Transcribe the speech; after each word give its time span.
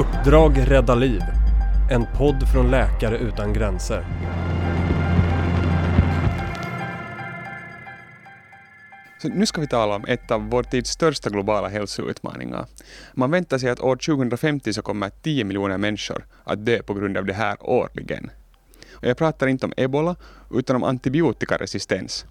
Uppdrag 0.00 0.70
rädda 0.70 0.94
liv. 0.94 1.20
En 1.90 2.06
podd 2.18 2.48
från 2.52 2.70
Läkare 2.70 3.18
utan 3.18 3.52
gränser. 3.52 4.04
Så 9.22 9.28
nu 9.28 9.46
ska 9.46 9.60
vi 9.60 9.66
tala 9.66 9.96
om 9.96 10.04
ett 10.08 10.30
av 10.30 10.50
vår 10.50 10.62
tids 10.62 10.90
största 10.90 11.30
globala 11.30 11.68
hälsoutmaningar. 11.68 12.66
Man 13.14 13.30
väntar 13.30 13.58
sig 13.58 13.70
att 13.70 13.80
år 13.80 13.96
2050 13.96 14.72
så 14.72 14.82
kommer 14.82 15.10
10 15.10 15.44
miljoner 15.44 15.78
människor 15.78 16.26
att 16.44 16.66
dö 16.66 16.82
på 16.82 16.94
grund 16.94 17.16
av 17.16 17.24
det 17.24 17.34
här 17.34 17.56
årligen. 17.60 18.30
Och 18.92 19.04
jag 19.04 19.16
pratar 19.16 19.46
inte 19.46 19.66
om 19.66 19.72
ebola, 19.76 20.16
utan 20.50 20.76
om 20.76 20.84
antibiotikaresistens. 20.84 22.24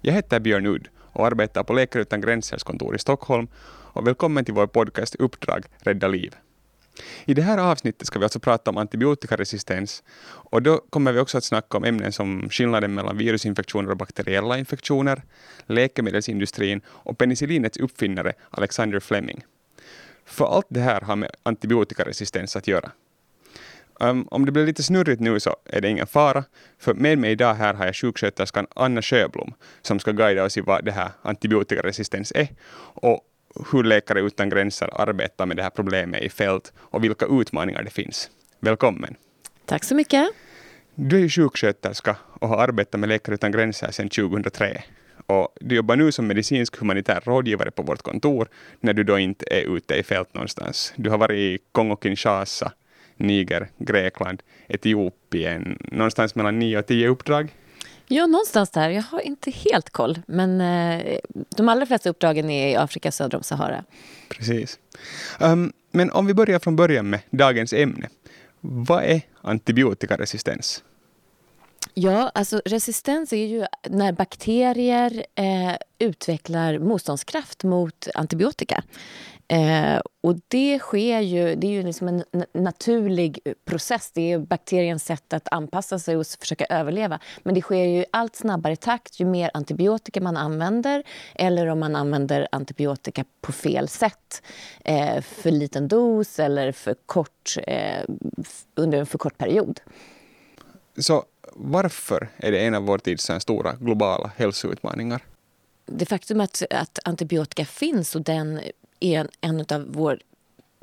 Jag 0.00 0.12
heter 0.12 0.40
Björn 0.40 0.66
Udd 0.66 0.88
och 0.98 1.26
arbetar 1.26 1.62
på 1.64 1.72
Läkare 1.72 2.02
utan 2.02 2.20
gränsers 2.20 2.62
kontor 2.62 2.94
i 2.94 2.98
Stockholm 2.98 3.48
och 3.94 4.06
välkommen 4.06 4.44
till 4.44 4.54
vår 4.54 4.66
podcast 4.66 5.14
Uppdrag 5.14 5.64
Rädda 5.78 6.08
liv. 6.08 6.34
I 7.24 7.34
det 7.34 7.42
här 7.42 7.58
avsnittet 7.58 8.06
ska 8.06 8.18
vi 8.18 8.24
alltså 8.24 8.40
prata 8.40 8.70
om 8.70 8.76
antibiotikaresistens 8.76 10.02
och 10.24 10.62
då 10.62 10.78
kommer 10.90 11.12
vi 11.12 11.20
också 11.20 11.38
att 11.38 11.44
snacka 11.44 11.76
om 11.76 11.84
ämnen 11.84 12.12
som 12.12 12.48
skillnaden 12.50 12.94
mellan 12.94 13.16
virusinfektioner 13.16 13.90
och 13.90 13.96
bakteriella 13.96 14.58
infektioner, 14.58 15.22
läkemedelsindustrin 15.66 16.80
och 16.86 17.18
penicillinets 17.18 17.76
uppfinnare 17.78 18.32
Alexander 18.50 19.00
Fleming. 19.00 19.44
För 20.24 20.56
allt 20.56 20.66
det 20.68 20.80
här 20.80 21.00
har 21.00 21.16
med 21.16 21.30
antibiotikaresistens 21.42 22.56
att 22.56 22.66
göra. 22.66 22.90
Um, 24.00 24.28
om 24.30 24.46
det 24.46 24.52
blir 24.52 24.66
lite 24.66 24.82
snurrigt 24.82 25.20
nu 25.20 25.40
så 25.40 25.56
är 25.64 25.80
det 25.80 25.88
ingen 25.88 26.06
fara, 26.06 26.44
för 26.78 26.94
med 26.94 27.18
mig 27.18 27.32
idag 27.32 27.54
här 27.54 27.74
har 27.74 27.86
jag 27.86 27.96
sjuksköterskan 27.96 28.66
Anna 28.76 29.02
Sjöblom 29.02 29.54
som 29.82 29.98
ska 29.98 30.12
guida 30.12 30.44
oss 30.44 30.56
i 30.56 30.60
vad 30.60 30.84
det 30.84 30.92
här 30.92 31.10
antibiotikaresistens 31.22 32.32
är 32.32 32.48
och 32.94 33.20
hur 33.72 33.84
Läkare 33.84 34.20
utan 34.20 34.48
gränser 34.48 35.00
arbetar 35.00 35.46
med 35.46 35.56
det 35.56 35.62
här 35.62 35.70
problemet 35.70 36.22
i 36.22 36.28
fält 36.28 36.72
och 36.78 37.04
vilka 37.04 37.26
utmaningar 37.26 37.82
det 37.82 37.90
finns. 37.90 38.30
Välkommen! 38.60 39.14
Tack 39.66 39.84
så 39.84 39.94
mycket! 39.94 40.30
Du 40.94 41.16
är 41.16 41.20
ju 41.20 41.28
sjuksköterska 41.28 42.16
och 42.40 42.48
har 42.48 42.56
arbetat 42.56 43.00
med 43.00 43.08
Läkare 43.08 43.34
utan 43.34 43.52
gränser 43.52 43.90
sedan 43.90 44.08
2003. 44.08 44.82
Och 45.26 45.56
du 45.60 45.74
jobbar 45.74 45.96
nu 45.96 46.12
som 46.12 46.26
medicinsk 46.26 46.76
humanitär 46.76 47.20
rådgivare 47.24 47.70
på 47.70 47.82
vårt 47.82 48.02
kontor 48.02 48.48
när 48.80 48.92
du 48.92 49.04
då 49.04 49.18
inte 49.18 49.44
är 49.50 49.76
ute 49.76 49.94
i 49.94 50.02
fält 50.02 50.34
någonstans. 50.34 50.92
Du 50.96 51.10
har 51.10 51.18
varit 51.18 51.38
i 51.38 51.58
Kongo-Kinshasa, 51.72 52.70
Niger, 53.16 53.68
Grekland, 53.78 54.42
Etiopien, 54.68 55.78
någonstans 55.80 56.34
mellan 56.34 56.58
nio 56.58 56.78
och 56.78 56.86
tio 56.86 57.08
uppdrag. 57.08 57.52
Ja, 58.14 58.26
någonstans 58.26 58.70
där. 58.70 58.90
Jag 58.90 59.02
har 59.02 59.20
inte 59.20 59.50
helt 59.50 59.90
koll. 59.90 60.18
Men 60.26 60.60
eh, 60.60 61.18
de 61.56 61.68
allra 61.68 61.86
flesta 61.86 62.10
uppdragen 62.10 62.50
är 62.50 62.68
i 62.68 62.76
Afrika 62.76 63.12
söder 63.12 63.36
om 63.36 63.42
Sahara. 63.42 63.84
Precis. 64.28 64.78
Um, 65.40 65.72
men 65.90 66.10
om 66.10 66.26
vi 66.26 66.34
börjar 66.34 66.58
från 66.58 66.76
början 66.76 67.10
med 67.10 67.20
dagens 67.30 67.72
ämne. 67.72 68.08
Vad 68.60 69.04
är 69.04 69.20
antibiotikaresistens? 69.40 70.82
Ja, 71.94 72.30
alltså 72.34 72.62
resistens 72.64 73.32
är 73.32 73.46
ju 73.46 73.66
när 73.88 74.12
bakterier 74.12 75.26
eh, 75.34 75.76
utvecklar 75.98 76.78
motståndskraft 76.78 77.64
mot 77.64 78.08
antibiotika. 78.14 78.84
Eh, 79.48 80.00
och 80.20 80.36
det 80.48 80.78
sker 80.78 81.20
ju, 81.20 81.54
det 81.54 81.66
är 81.66 81.70
ju 81.70 81.82
liksom 81.82 82.08
en 82.08 82.24
naturlig 82.52 83.40
process. 83.64 84.10
Det 84.14 84.32
är 84.32 84.38
bakteriens 84.38 85.04
sätt 85.04 85.32
att 85.32 85.52
anpassa 85.52 85.98
sig 85.98 86.16
och 86.16 86.26
försöka 86.26 86.64
överleva. 86.64 87.18
Men 87.42 87.54
det 87.54 87.60
sker 87.60 87.84
ju 87.84 88.00
i 88.00 88.04
allt 88.10 88.36
snabbare 88.36 88.76
takt 88.76 89.20
ju 89.20 89.24
mer 89.24 89.50
antibiotika 89.54 90.20
man 90.20 90.36
använder 90.36 91.02
eller 91.34 91.66
om 91.66 91.80
man 91.80 91.96
använder 91.96 92.48
antibiotika 92.52 93.24
på 93.40 93.52
fel 93.52 93.88
sätt. 93.88 94.42
Eh, 94.84 95.20
för 95.20 95.50
liten 95.50 95.88
dos 95.88 96.38
eller 96.38 96.72
för 96.72 96.94
kort, 97.06 97.56
eh, 97.66 98.04
under 98.74 98.98
en 98.98 99.06
för 99.06 99.18
kort 99.18 99.38
period. 99.38 99.80
Så 100.98 101.24
varför 101.54 102.28
är 102.36 102.52
det 102.52 102.58
en 102.58 102.74
av 102.74 102.82
vår 102.82 102.98
tids 102.98 103.30
stora 103.40 103.72
globala 103.80 104.30
hälsoutmaningar? 104.36 105.24
Det 105.86 106.06
faktum 106.06 106.40
att, 106.40 106.62
att 106.70 106.98
antibiotika 107.04 107.64
finns 107.64 108.14
och 108.14 108.22
den 108.22 108.60
är 109.00 109.28
en 109.40 109.60
av 109.60 109.84
vår 109.88 110.18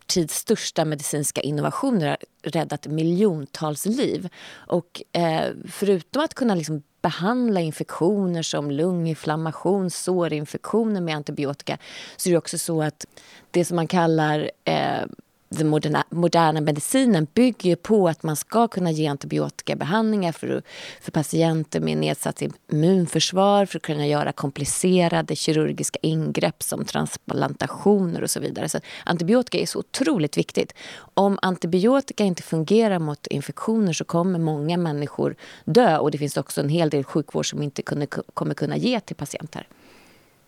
tids 0.09 0.35
största 0.35 0.85
medicinska 0.85 1.41
innovationer 1.41 2.07
har 2.07 2.17
räddat 2.41 2.87
miljontals 2.87 3.85
liv. 3.85 4.29
Och 4.51 5.03
eh, 5.11 5.51
förutom 5.71 6.23
att 6.23 6.33
kunna 6.33 6.55
liksom 6.55 6.83
behandla 7.01 7.59
infektioner 7.59 8.43
som 8.43 8.71
lunginflammation, 8.71 9.89
sårinfektioner 9.89 11.01
med 11.01 11.15
antibiotika 11.15 11.77
så 12.17 12.29
är 12.29 12.31
det 12.31 12.37
också 12.37 12.57
så 12.57 12.81
att 12.81 13.05
det 13.51 13.65
som 13.65 13.75
man 13.75 13.87
kallar 13.87 14.51
eh, 14.63 15.01
den 15.49 15.67
moderna, 15.67 16.03
moderna 16.09 16.61
medicinen 16.61 17.27
bygger 17.33 17.75
på 17.75 18.07
att 18.07 18.23
man 18.23 18.35
ska 18.35 18.67
kunna 18.67 18.91
ge 18.91 19.07
antibiotikabehandlingar 19.07 20.31
för, 20.31 20.61
för 21.01 21.11
patienter 21.11 21.79
med 21.79 21.97
nedsatt 21.97 22.41
immunförsvar 22.41 23.65
för 23.65 23.77
att 23.77 23.83
kunna 23.83 24.07
göra 24.07 24.31
komplicerade 24.31 25.35
kirurgiska 25.35 25.99
ingrepp 26.01 26.63
som 26.63 26.85
transplantationer 26.85 28.23
och 28.23 28.31
så 28.31 28.39
vidare. 28.39 28.69
Så 28.69 28.79
antibiotika 29.03 29.57
är 29.57 29.65
så 29.65 29.79
otroligt 29.79 30.37
viktigt. 30.37 30.73
Om 31.13 31.39
antibiotika 31.41 32.23
inte 32.23 32.43
fungerar 32.43 32.99
mot 32.99 33.27
infektioner 33.27 33.93
så 33.93 34.05
kommer 34.05 34.39
många 34.39 34.77
människor 34.77 35.35
dö 35.65 35.97
och 35.97 36.11
det 36.11 36.17
finns 36.17 36.37
också 36.37 36.61
en 36.61 36.69
hel 36.69 36.89
del 36.89 37.03
sjukvård 37.03 37.49
som 37.49 37.61
inte 37.61 37.81
kunde, 37.81 38.05
kommer 38.07 38.53
kunna 38.53 38.77
ge 38.77 38.99
till 38.99 39.15
patienter. 39.15 39.67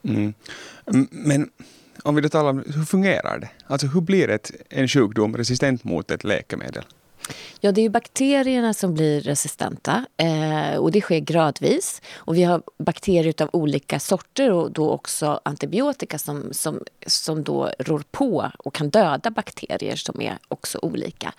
Mm. 0.03 0.33
Men 1.11 1.49
om 2.03 2.15
vi 2.15 2.21
då 2.21 2.29
talar 2.29 2.49
om 2.49 2.63
hur 2.75 2.85
fungerar 2.85 3.39
det? 3.39 3.49
Alltså 3.67 3.87
hur 3.87 4.01
blir 4.01 4.29
ett, 4.29 4.51
en 4.69 4.87
sjukdom 4.87 5.37
resistent 5.37 5.83
mot 5.83 6.11
ett 6.11 6.23
läkemedel? 6.23 6.83
Ja, 7.59 7.71
det 7.71 7.81
är 7.81 7.89
bakterierna 7.89 8.73
som 8.73 8.93
blir 8.93 9.21
resistenta 9.21 10.05
eh, 10.17 10.75
och 10.75 10.91
det 10.91 11.01
sker 11.01 11.19
gradvis. 11.19 12.01
Och 12.15 12.35
vi 12.35 12.43
har 12.43 12.61
bakterier 12.77 13.41
av 13.41 13.49
olika 13.53 13.99
sorter 13.99 14.51
och 14.51 14.71
då 14.71 14.89
också 14.89 15.41
antibiotika 15.45 16.17
som, 16.17 16.49
som, 16.51 16.79
som 17.05 17.43
då 17.43 17.69
rår 17.79 18.03
på 18.11 18.51
och 18.59 18.73
kan 18.73 18.89
döda 18.89 19.31
bakterier 19.31 19.95
som 19.95 20.21
är 20.21 20.37
också 20.47 20.79
olika. 20.81 21.33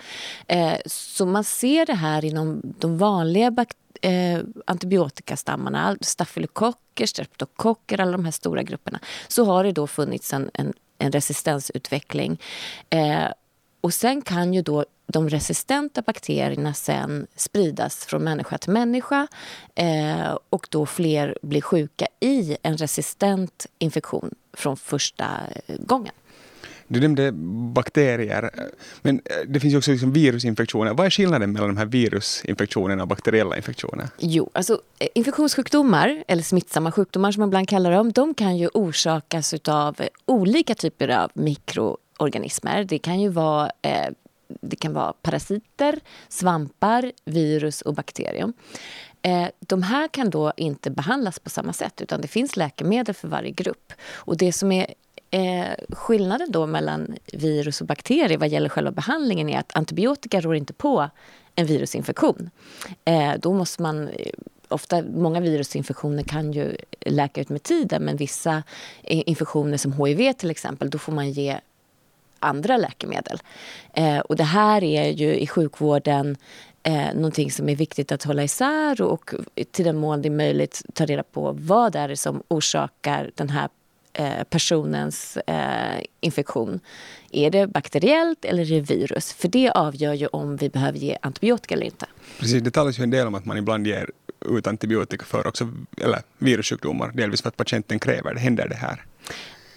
Eh, 0.46 0.76
så 0.86 1.26
man 1.26 1.44
ser 1.44 1.86
det 1.86 1.94
här 1.94 2.24
inom 2.24 2.60
de 2.78 2.98
vanliga 2.98 3.50
bakterierna 3.50 3.81
eh, 4.02 4.40
antibiotikastammarna, 4.66 5.96
stafylokocker, 6.00 7.06
streptokocker, 7.06 8.00
alla 8.00 8.12
de 8.12 8.24
här 8.24 8.32
stora 8.32 8.62
grupperna, 8.62 9.00
så 9.28 9.44
har 9.44 9.64
det 9.64 9.72
då 9.72 9.86
funnits 9.86 10.32
en, 10.32 10.50
en, 10.54 10.72
en 10.98 11.12
resistensutveckling. 11.12 12.40
Eh, 12.90 13.26
och 13.80 13.94
sen 13.94 14.22
kan 14.22 14.54
ju 14.54 14.62
då 14.62 14.84
de 15.06 15.28
resistenta 15.28 16.02
bakterierna 16.02 16.74
sen 16.74 17.26
spridas 17.36 18.04
från 18.06 18.24
människa 18.24 18.58
till 18.58 18.72
människa 18.72 19.26
eh, 19.74 20.38
och 20.50 20.66
då 20.70 20.86
fler 20.86 21.38
blir 21.42 21.60
sjuka 21.60 22.06
i 22.20 22.56
en 22.62 22.76
resistent 22.76 23.66
infektion 23.78 24.34
från 24.52 24.76
första 24.76 25.26
eh, 25.66 25.76
gången. 25.78 26.12
Du 26.92 27.00
nämnde 27.00 27.32
bakterier, 27.74 28.50
men 29.02 29.20
eh, 29.24 29.36
det 29.48 29.60
finns 29.60 29.74
ju 29.74 29.78
också 29.78 29.90
liksom 29.90 30.12
virusinfektioner. 30.12 30.94
Vad 30.94 31.06
är 31.06 31.10
skillnaden 31.10 31.52
mellan 31.52 31.68
de 31.68 31.76
här 31.76 31.86
virusinfektionerna 31.86 33.02
och 33.02 33.08
bakteriella 33.08 33.56
infektioner? 33.56 34.08
Jo, 34.18 34.50
alltså 34.52 34.80
eh, 34.98 35.08
infektionssjukdomar, 35.14 36.24
eller 36.28 36.42
smittsamma 36.42 36.92
sjukdomar 36.92 37.32
som 37.32 37.40
man 37.40 37.48
ibland 37.48 37.68
kallar 37.68 37.90
dem, 37.90 38.12
de 38.12 38.34
kan 38.34 38.56
ju 38.56 38.68
orsakas 38.68 39.54
av 39.68 40.00
eh, 40.00 40.08
olika 40.26 40.74
typer 40.74 41.08
av 41.08 41.30
mikroorganismer. 41.34 42.84
Det 42.84 42.98
kan 42.98 43.20
ju 43.20 43.28
vara 43.28 43.70
eh, 43.82 44.08
det 44.60 44.76
kan 44.76 44.92
vara 44.92 45.12
parasiter, 45.12 46.00
svampar, 46.28 47.12
virus 47.24 47.82
och 47.82 47.94
bakterier. 47.94 48.52
De 49.58 49.82
här 49.82 50.08
kan 50.08 50.30
då 50.30 50.52
inte 50.56 50.90
behandlas 50.90 51.38
på 51.38 51.50
samma 51.50 51.72
sätt 51.72 52.00
utan 52.00 52.20
det 52.20 52.28
finns 52.28 52.56
läkemedel 52.56 53.14
för 53.14 53.28
varje 53.28 53.50
grupp. 53.50 53.92
Och 54.02 54.36
det 54.36 54.52
som 54.52 54.72
är 54.72 54.94
Eh, 55.34 55.74
skillnaden 55.88 56.52
då 56.52 56.66
mellan 56.66 57.16
virus 57.32 57.80
och 57.80 57.86
bakterier 57.86 58.38
vad 58.38 58.48
gäller 58.48 58.68
själva 58.68 58.90
behandlingen 58.90 59.48
är 59.48 59.58
att 59.58 59.76
antibiotika 59.76 60.40
rår 60.40 60.56
inte 60.56 60.72
på 60.72 61.10
en 61.54 61.66
virusinfektion. 61.66 62.50
Eh, 63.04 63.32
då 63.38 63.52
måste 63.52 63.82
man 63.82 64.08
eh, 64.08 64.32
ofta, 64.68 65.02
många 65.02 65.40
virusinfektioner 65.40 66.22
kan 66.22 66.52
ju 66.52 66.76
läka 67.00 67.40
ut 67.40 67.48
med 67.48 67.62
tiden 67.62 68.02
men 68.02 68.16
vissa 68.16 68.62
eh, 69.02 69.22
infektioner 69.26 69.76
som 69.76 69.92
hiv 69.92 70.32
till 70.32 70.50
exempel, 70.50 70.90
då 70.90 70.98
får 70.98 71.12
man 71.12 71.30
ge 71.30 71.60
andra 72.38 72.76
läkemedel. 72.76 73.38
Eh, 73.94 74.18
och 74.18 74.36
det 74.36 74.44
här 74.44 74.84
är 74.84 75.10
ju 75.10 75.34
i 75.34 75.46
sjukvården 75.46 76.36
eh, 76.82 77.14
någonting 77.14 77.50
som 77.50 77.68
är 77.68 77.76
viktigt 77.76 78.12
att 78.12 78.24
hålla 78.24 78.44
isär 78.44 79.02
och 79.02 79.34
till 79.70 79.84
den 79.84 79.96
mån 79.96 80.22
det 80.22 80.28
är 80.28 80.30
möjligt 80.30 80.82
ta 80.94 81.06
reda 81.06 81.22
på 81.22 81.56
vad 81.58 81.92
det 81.92 81.98
är 81.98 82.14
som 82.14 82.42
orsakar 82.48 83.30
den 83.34 83.48
här 83.48 83.68
Eh, 84.14 84.44
personens 84.44 85.36
eh, 85.36 86.02
infektion. 86.20 86.80
Är 87.30 87.50
det 87.50 87.66
bakteriellt 87.66 88.44
eller 88.44 88.72
är 88.72 88.80
det 88.80 88.94
virus? 88.94 89.32
För 89.32 89.48
det 89.48 89.70
avgör 89.70 90.12
ju 90.12 90.26
om 90.26 90.56
vi 90.56 90.68
behöver 90.68 90.98
ge 90.98 91.18
antibiotika 91.22 91.74
eller 91.74 91.86
inte. 91.86 92.06
Precis, 92.38 92.62
det 92.62 92.70
talas 92.70 92.98
ju 92.98 93.02
en 93.02 93.10
del 93.10 93.26
om 93.26 93.34
att 93.34 93.44
man 93.44 93.58
ibland 93.58 93.86
ger 93.86 94.10
ut 94.40 94.66
antibiotika 94.66 95.24
för 95.24 95.46
också, 95.46 95.68
eller 96.00 96.22
virussjukdomar, 96.38 97.12
delvis 97.14 97.42
för 97.42 97.48
att 97.48 97.56
patienten 97.56 97.98
kräver 97.98 98.34
det. 98.34 98.40
Händer 98.40 98.68
det 98.68 98.74
här? 98.74 99.04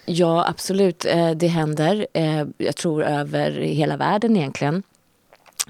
Ja, 0.04 0.48
absolut. 0.48 1.04
Eh, 1.04 1.30
det 1.30 1.46
händer. 1.46 2.06
Eh, 2.12 2.44
jag 2.58 2.76
tror 2.76 3.04
över 3.04 3.50
hela 3.50 3.96
världen 3.96 4.36
egentligen. 4.36 4.82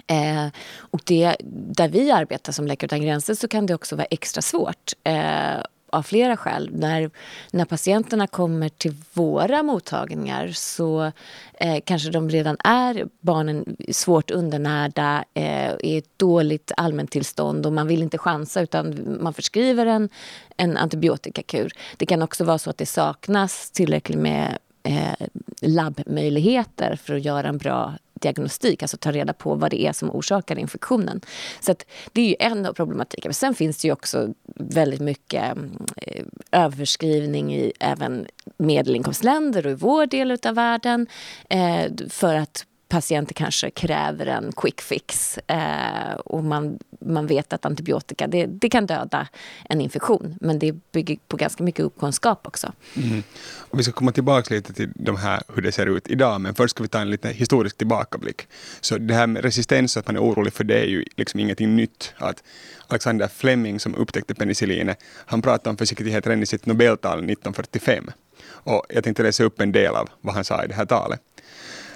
Eh, 0.06 0.46
och 0.78 1.00
det, 1.04 1.36
där 1.50 1.88
vi 1.88 2.10
arbetar 2.10 2.52
som 2.52 2.66
Läkare 2.66 2.86
utan 2.86 3.02
gränser 3.02 3.34
så 3.34 3.48
kan 3.48 3.66
det 3.66 3.74
också 3.74 3.96
vara 3.96 4.06
extra 4.10 4.42
svårt 4.42 4.92
eh, 5.04 5.60
av 5.96 6.02
flera 6.02 6.36
skäl. 6.36 6.70
När, 6.72 7.10
när 7.50 7.64
patienterna 7.64 8.26
kommer 8.26 8.68
till 8.68 8.94
våra 9.12 9.62
mottagningar 9.62 10.48
så 10.48 11.12
eh, 11.54 11.80
kanske 11.84 12.10
de 12.10 12.30
redan 12.30 12.56
är 12.64 13.06
barnen 13.20 13.76
svårt 13.90 14.30
undernärda, 14.30 15.24
eh, 15.34 15.72
i 15.80 15.96
ett 15.98 16.18
dåligt 16.18 16.72
allmäntillstånd 16.76 17.66
och 17.66 17.72
man 17.72 17.86
vill 17.86 18.02
inte 18.02 18.18
chansa 18.18 18.60
utan 18.60 19.16
man 19.20 19.34
förskriver 19.34 19.86
en, 19.86 20.08
en 20.56 20.76
antibiotikakur. 20.76 21.72
Det 21.96 22.06
kan 22.06 22.22
också 22.22 22.44
vara 22.44 22.58
så 22.58 22.70
att 22.70 22.78
det 22.78 22.86
saknas 22.86 23.70
tillräckligt 23.70 24.18
med 24.18 24.58
eh, 24.82 25.26
labbmöjligheter 25.60 26.96
för 26.96 27.14
att 27.14 27.24
göra 27.24 27.48
en 27.48 27.58
bra 27.58 27.94
diagnostik, 28.26 28.82
alltså 28.82 28.96
ta 28.96 29.12
reda 29.12 29.32
på 29.32 29.54
vad 29.54 29.70
det 29.70 29.86
är 29.86 29.92
som 29.92 30.10
orsakar 30.10 30.58
infektionen. 30.58 31.20
Så 31.60 31.74
det 32.12 32.20
är 32.20 32.28
ju 32.28 32.36
en 32.38 32.66
av 32.66 32.72
problematiken. 32.72 33.28
Men 33.28 33.34
sen 33.34 33.54
finns 33.54 33.82
det 33.82 33.88
ju 33.88 33.92
också 33.92 34.34
väldigt 34.54 35.00
mycket 35.00 35.42
mm, 35.42 35.86
eh, 35.96 36.24
överskrivning 36.52 37.54
i 37.54 37.72
även 37.80 38.26
medelinkomstländer 38.58 39.66
och 39.66 39.72
i 39.72 39.74
vår 39.74 40.06
del 40.06 40.30
av 40.30 40.54
världen 40.54 41.06
eh, 41.50 41.86
för 42.08 42.34
att 42.34 42.66
patienter 42.88 43.34
kanske 43.34 43.70
kräver 43.70 44.26
en 44.26 44.52
quick 44.56 44.80
fix 44.80 45.38
eh, 45.38 46.14
och 46.14 46.44
man, 46.44 46.78
man 47.00 47.26
vet 47.26 47.52
att 47.52 47.64
antibiotika 47.64 48.26
det, 48.26 48.46
det 48.46 48.68
kan 48.68 48.86
döda 48.86 49.28
en 49.68 49.80
infektion 49.80 50.38
men 50.40 50.58
det 50.58 50.72
bygger 50.92 51.16
på 51.28 51.36
ganska 51.36 51.62
mycket 51.62 51.84
okunskap 51.84 52.46
också. 52.46 52.72
Mm. 52.96 53.22
Och 53.56 53.78
vi 53.78 53.82
ska 53.82 53.92
komma 53.92 54.12
tillbaka 54.12 54.54
lite 54.54 54.72
till 54.72 54.92
de 54.94 55.16
här, 55.16 55.42
hur 55.54 55.62
det 55.62 55.72
ser 55.72 55.86
ut 55.86 56.08
idag 56.08 56.40
men 56.40 56.54
först 56.54 56.70
ska 56.70 56.82
vi 56.82 56.88
ta 56.88 56.98
en 56.98 57.10
lite 57.10 57.28
historisk 57.28 57.78
tillbakablick. 57.78 58.42
Så 58.80 58.98
det 58.98 59.14
här 59.14 59.26
med 59.26 59.42
resistens, 59.42 59.96
att 59.96 60.06
man 60.06 60.16
är 60.16 60.20
orolig 60.20 60.52
för 60.52 60.64
det 60.64 60.78
är 60.78 60.86
ju 60.86 61.04
liksom 61.16 61.40
ingenting 61.40 61.76
nytt. 61.76 62.14
Att 62.16 62.42
Alexander 62.86 63.28
Fleming 63.28 63.80
som 63.80 63.94
upptäckte 63.94 64.34
penicillinet, 64.34 64.98
han 65.26 65.42
pratade 65.42 65.70
om 65.70 65.76
försiktighet 65.76 66.26
redan 66.26 66.42
i 66.42 66.46
sitt 66.46 66.66
Nobeltal 66.66 67.18
1945. 67.18 68.10
Och 68.48 68.86
jag 68.88 69.04
tänkte 69.04 69.22
läsa 69.22 69.44
upp 69.44 69.60
en 69.60 69.72
del 69.72 69.94
av 69.94 70.08
vad 70.20 70.34
han 70.34 70.44
sa 70.44 70.64
i 70.64 70.68
det 70.68 70.74
här 70.74 70.86
talet. 70.86 71.20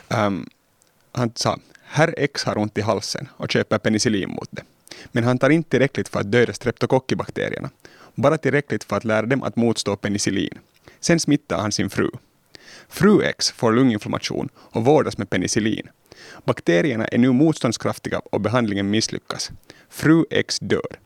Um, 0.09 0.49
han 1.13 1.33
sa 1.35 1.59
Herr 1.83 2.15
X 2.17 2.45
har 2.45 2.59
ont 2.59 2.79
i 2.79 2.81
halsen 2.81 3.29
och 3.37 3.51
köper 3.51 3.79
penicillin 3.79 4.31
mot 4.31 4.49
det. 4.51 4.63
Men 5.13 5.25
han 5.25 5.39
tar 5.39 5.51
inte 5.51 5.71
tillräckligt 5.71 6.09
för 6.09 6.21
att 6.21 6.33
döda 6.33 6.53
streptokockibakterierna. 6.53 7.71
Bara 8.15 8.39
tillräckligt 8.39 8.85
för 8.85 8.97
att 8.97 9.05
lära 9.05 9.27
dem 9.27 9.43
att 9.43 9.57
motstå 9.57 9.97
penicillin. 9.97 10.59
Sen 11.01 11.21
smittar 11.21 11.59
han 11.59 11.73
sin 11.73 11.91
fru. 11.91 12.11
Fru 12.89 13.23
X 13.23 13.51
får 13.51 13.73
lunginflammation 13.73 14.49
och 14.57 14.85
vårdas 14.85 15.19
med 15.19 15.31
penicillin. 15.31 15.89
Bakterierna 16.45 17.05
är 17.05 17.19
nu 17.19 17.33
motståndskraftiga 17.33 18.19
och 18.19 18.41
behandlingen 18.41 18.91
misslyckas. 18.91 19.51
Fru 19.89 20.25
X 20.31 20.59
dör. 20.61 20.99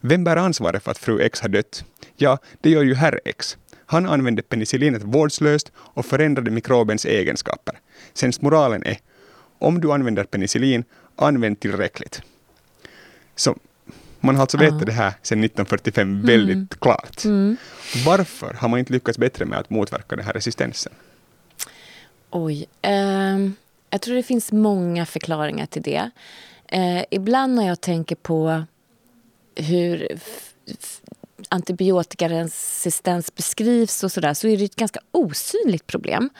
Vem 0.00 0.24
bär 0.24 0.36
ansvaret 0.36 0.82
för 0.82 0.90
att 0.90 0.98
fru 0.98 1.20
X 1.20 1.40
har 1.40 1.48
dött? 1.48 1.84
Ja, 2.16 2.38
det 2.60 2.70
gör 2.70 2.82
ju 2.82 2.94
herr 2.94 3.20
X. 3.24 3.56
Han 3.86 4.06
använde 4.06 4.42
penicillinet 4.42 5.02
vårdslöst 5.02 5.72
och 5.76 6.06
förändrade 6.06 6.50
mikrobens 6.50 7.04
egenskaper. 7.06 7.78
Sensmoralen 8.14 8.82
är 8.82 8.98
om 9.60 9.80
du 9.80 9.92
använder 9.92 10.24
penicillin, 10.24 10.84
använd 11.16 11.60
tillräckligt. 11.60 12.22
Så 13.36 13.56
man 14.20 14.34
har 14.34 14.42
alltså 14.42 14.58
vetat 14.58 14.86
det 14.86 14.92
här 14.92 15.14
sedan 15.22 15.44
1945 15.44 16.22
väldigt 16.22 16.54
mm. 16.54 16.68
klart. 16.78 17.24
Mm. 17.24 17.56
Varför 18.06 18.54
har 18.54 18.68
man 18.68 18.78
inte 18.78 18.92
lyckats 18.92 19.18
bättre 19.18 19.44
med 19.44 19.58
att 19.58 19.70
motverka 19.70 20.16
den 20.16 20.24
här 20.24 20.32
resistensen? 20.32 20.92
Oj. 22.30 22.66
Eh, 22.82 23.38
jag 23.90 24.00
tror 24.00 24.14
det 24.16 24.22
finns 24.22 24.52
många 24.52 25.06
förklaringar 25.06 25.66
till 25.66 25.82
det. 25.82 26.10
Eh, 26.68 27.04
ibland 27.10 27.54
när 27.54 27.66
jag 27.66 27.80
tänker 27.80 28.16
på 28.16 28.64
hur 29.54 30.08
antibiotikaresistens 31.48 33.34
beskrivs 33.34 34.04
och 34.04 34.12
sådär 34.12 34.34
så 34.34 34.48
är 34.48 34.56
det 34.56 34.64
ett 34.64 34.76
ganska 34.76 35.00
osynligt 35.10 35.86
problem. 35.86 36.30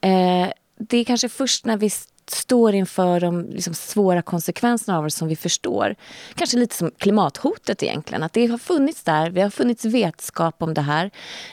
Eh, 0.00 0.48
det 0.78 0.96
är 0.96 1.04
kanske 1.04 1.28
först 1.28 1.64
när 1.64 1.76
vi 1.76 1.90
står 2.30 2.74
inför 2.74 3.20
de 3.20 3.50
liksom, 3.50 3.74
svåra 3.74 4.22
konsekvenserna 4.22 4.98
av 4.98 5.04
det 5.04 5.10
som 5.10 5.28
vi 5.28 5.36
förstår. 5.36 5.94
Kanske 6.34 6.56
lite 6.56 6.76
som 6.76 6.90
klimathotet 6.98 7.82
egentligen. 7.82 8.22
Att 8.22 8.32
det 8.32 8.46
har 8.46 8.58
funnits 8.58 9.02
där, 9.02 9.30
vi 9.30 9.40
har 9.40 9.50
funnits 9.50 9.84
vetskap 9.84 10.62
om 10.62 10.74
det 10.74 10.80
här. 10.80 11.10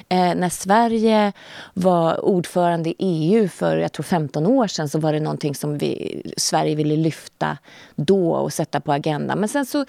Eh, 0.10 0.36
när 0.36 0.50
Sverige 0.50 1.34
var 1.74 2.26
ordförande 2.26 2.90
i 2.90 2.96
EU 3.00 3.50
för 3.50 3.78
jag 3.78 3.92
tror 3.92 4.04
15 4.04 4.46
år 4.46 4.68
sedan 4.68 4.90
så 4.90 5.00
var 5.00 5.14
det 5.14 5.20
någonting 5.20 5.56
som 5.56 5.78
vi, 5.78 6.22
Sverige 6.38 6.76
ville 6.76 6.96
lyfta 6.96 7.58
då 7.96 8.32
och 8.32 8.54
sätta 8.54 8.80
på 8.80 8.92
agendan. 8.92 9.40
Men 9.40 9.50
sen 9.50 9.66
så 9.66 9.86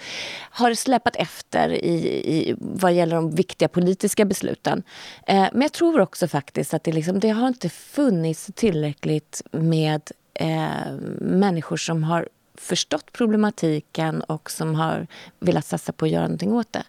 har 0.49 0.69
det 0.69 0.75
släpat 0.75 1.15
efter 1.15 1.69
i, 1.69 1.93
i, 2.37 2.55
vad 2.57 2.93
gäller 2.93 3.15
de 3.15 3.35
viktiga 3.35 3.67
politiska 3.67 4.25
besluten. 4.25 4.83
Eh, 5.27 5.47
men 5.51 5.61
jag 5.61 5.71
tror 5.71 5.99
också 5.99 6.27
faktiskt 6.27 6.73
att 6.73 6.83
det, 6.83 6.91
liksom, 6.91 7.19
det 7.19 7.29
har 7.29 7.47
inte 7.47 7.69
funnits 7.69 8.49
tillräckligt 8.55 9.41
med 9.51 10.11
eh, 10.33 10.93
människor 11.21 11.77
som 11.77 12.03
har 12.03 12.29
förstått 12.55 13.11
problematiken 13.11 14.21
och 14.21 14.51
som 14.51 14.75
har 14.75 15.07
velat 15.39 15.65
satsa 15.65 15.91
på 15.91 16.05
att 16.05 16.11
göra 16.11 16.23
någonting 16.23 16.53
åt 16.53 16.73
det. 16.73 16.83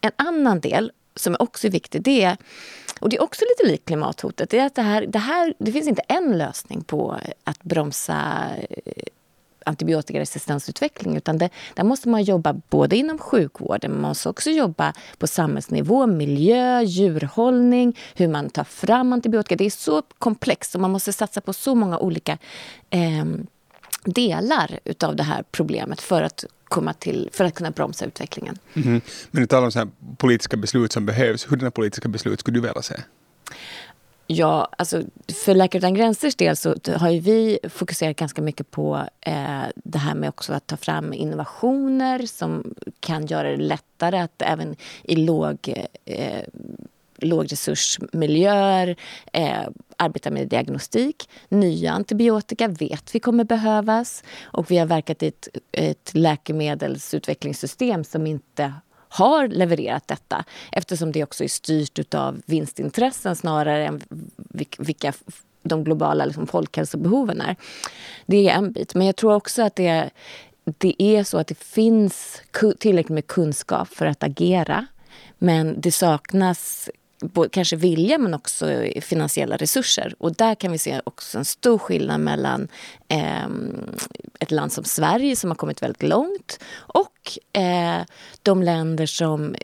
En 0.00 0.12
annan 0.16 0.60
del 0.60 0.92
som 1.14 1.34
är 1.34 1.42
också 1.42 1.68
viktig, 1.68 2.02
det 2.02 2.22
är, 2.22 2.36
och 3.00 3.08
det 3.08 3.16
är 3.16 3.22
också 3.22 3.44
lite 3.44 3.72
likt 3.72 3.86
klimathotet, 3.86 4.50
det 4.50 4.58
är 4.58 4.66
att 4.66 4.74
det 4.74 4.82
här, 4.82 5.06
det 5.06 5.18
här, 5.18 5.54
det 5.58 5.72
finns 5.72 5.88
inte 5.88 6.02
en 6.08 6.38
lösning 6.38 6.84
på 6.84 7.20
att 7.44 7.62
bromsa 7.62 8.46
eh, 8.68 8.92
antibiotikaresistensutveckling. 9.66 11.16
Utan 11.16 11.38
det, 11.38 11.50
där 11.74 11.84
måste 11.84 12.08
man 12.08 12.22
jobba 12.22 12.52
både 12.70 12.96
inom 12.96 13.18
sjukvården, 13.18 13.92
man 13.92 14.00
måste 14.00 14.28
också 14.28 14.50
jobba 14.50 14.92
på 15.18 15.26
samhällsnivå, 15.26 16.06
miljö, 16.06 16.82
djurhållning, 16.82 17.98
hur 18.14 18.28
man 18.28 18.50
tar 18.50 18.64
fram 18.64 19.12
antibiotika. 19.12 19.56
Det 19.56 19.66
är 19.66 19.70
så 19.70 20.02
komplext 20.18 20.74
och 20.74 20.80
man 20.80 20.90
måste 20.90 21.12
satsa 21.12 21.40
på 21.40 21.52
så 21.52 21.74
många 21.74 21.98
olika 21.98 22.38
eh, 22.90 23.24
delar 24.04 24.78
av 25.00 25.16
det 25.16 25.22
här 25.22 25.44
problemet 25.50 26.00
för 26.00 26.22
att 26.22 26.44
komma 26.68 26.92
till, 26.92 27.30
för 27.32 27.44
att 27.44 27.54
kunna 27.54 27.70
bromsa 27.70 28.04
utvecklingen. 28.04 28.58
Mm. 28.74 29.00
Men 29.30 29.40
du 29.40 29.46
talar 29.46 29.64
om 29.64 29.72
så 29.72 29.88
politiska 30.16 30.56
beslut 30.56 30.92
som 30.92 31.06
behövs. 31.06 31.52
Hurdana 31.52 31.70
politiska 31.70 32.08
beslut 32.08 32.40
skulle 32.40 32.56
du 32.56 32.60
vilja 32.60 32.82
se? 32.82 32.94
Ja, 34.26 34.68
alltså 34.78 35.02
för 35.44 35.54
Läkare 35.54 35.78
utan 35.78 35.94
gränsers 35.94 36.34
del 36.34 36.56
så 36.56 36.68
har 36.96 37.20
vi 37.20 37.58
fokuserat 37.68 38.16
ganska 38.16 38.42
mycket 38.42 38.70
på 38.70 39.06
eh, 39.20 39.62
det 39.74 39.98
här 39.98 40.14
med 40.14 40.28
också 40.28 40.52
att 40.52 40.66
ta 40.66 40.76
fram 40.76 41.12
innovationer 41.12 42.26
som 42.26 42.74
kan 43.00 43.26
göra 43.26 43.50
det 43.50 43.56
lättare 43.56 44.18
att 44.18 44.42
även 44.42 44.76
i 45.02 45.16
låg, 45.16 45.74
eh, 46.04 46.42
lågresursmiljöer 47.16 48.96
eh, 49.32 49.68
arbeta 49.96 50.30
med 50.30 50.48
diagnostik. 50.48 51.28
Nya 51.48 51.92
antibiotika 51.92 52.68
vet 52.68 53.14
vi 53.14 53.20
kommer 53.20 53.44
behövas 53.44 54.24
och 54.42 54.70
vi 54.70 54.78
har 54.78 54.86
verkat 54.86 55.22
i 55.22 55.26
ett, 55.26 55.48
ett 55.72 56.10
läkemedelsutvecklingssystem 56.14 58.04
som 58.04 58.26
inte 58.26 58.72
har 59.16 59.48
levererat 59.48 60.08
detta 60.08 60.44
eftersom 60.72 61.12
det 61.12 61.22
också 61.22 61.44
är 61.44 61.48
styrt 61.48 62.14
av 62.14 62.42
vinstintressen 62.46 63.36
snarare 63.36 63.86
än 63.86 64.00
vilka 64.78 65.12
de 65.62 65.84
globala 65.84 66.24
liksom, 66.24 66.46
folkhälsobehoven 66.46 67.40
är. 67.40 67.56
Det 68.26 68.48
är 68.48 68.54
en 68.54 68.72
bit. 68.72 68.94
Men 68.94 69.06
jag 69.06 69.16
tror 69.16 69.34
också 69.34 69.62
att 69.62 69.76
det, 69.76 70.10
det 70.64 71.02
är 71.02 71.24
så 71.24 71.38
att 71.38 71.46
det 71.46 71.58
finns 71.58 72.42
tillräckligt 72.78 73.14
med 73.14 73.26
kunskap 73.26 73.88
för 73.88 74.06
att 74.06 74.22
agera. 74.22 74.86
Men 75.38 75.80
det 75.80 75.92
saknas 75.92 76.90
kanske 77.50 77.76
vilja 77.76 78.18
men 78.18 78.34
också 78.34 78.84
finansiella 79.00 79.56
resurser. 79.56 80.14
Och 80.18 80.34
där 80.34 80.54
kan 80.54 80.72
vi 80.72 80.78
se 80.78 81.00
också 81.04 81.38
en 81.38 81.44
stor 81.44 81.78
skillnad 81.78 82.20
mellan 82.20 82.68
eh, 83.08 83.46
ett 84.40 84.50
land 84.50 84.72
som 84.72 84.84
Sverige 84.84 85.36
som 85.36 85.50
har 85.50 85.54
kommit 85.54 85.82
väldigt 85.82 86.02
långt 86.02 86.60
och 86.74 87.05
eh, 87.52 88.00
de 88.42 88.62
länder 88.62 89.06
som 89.06 89.56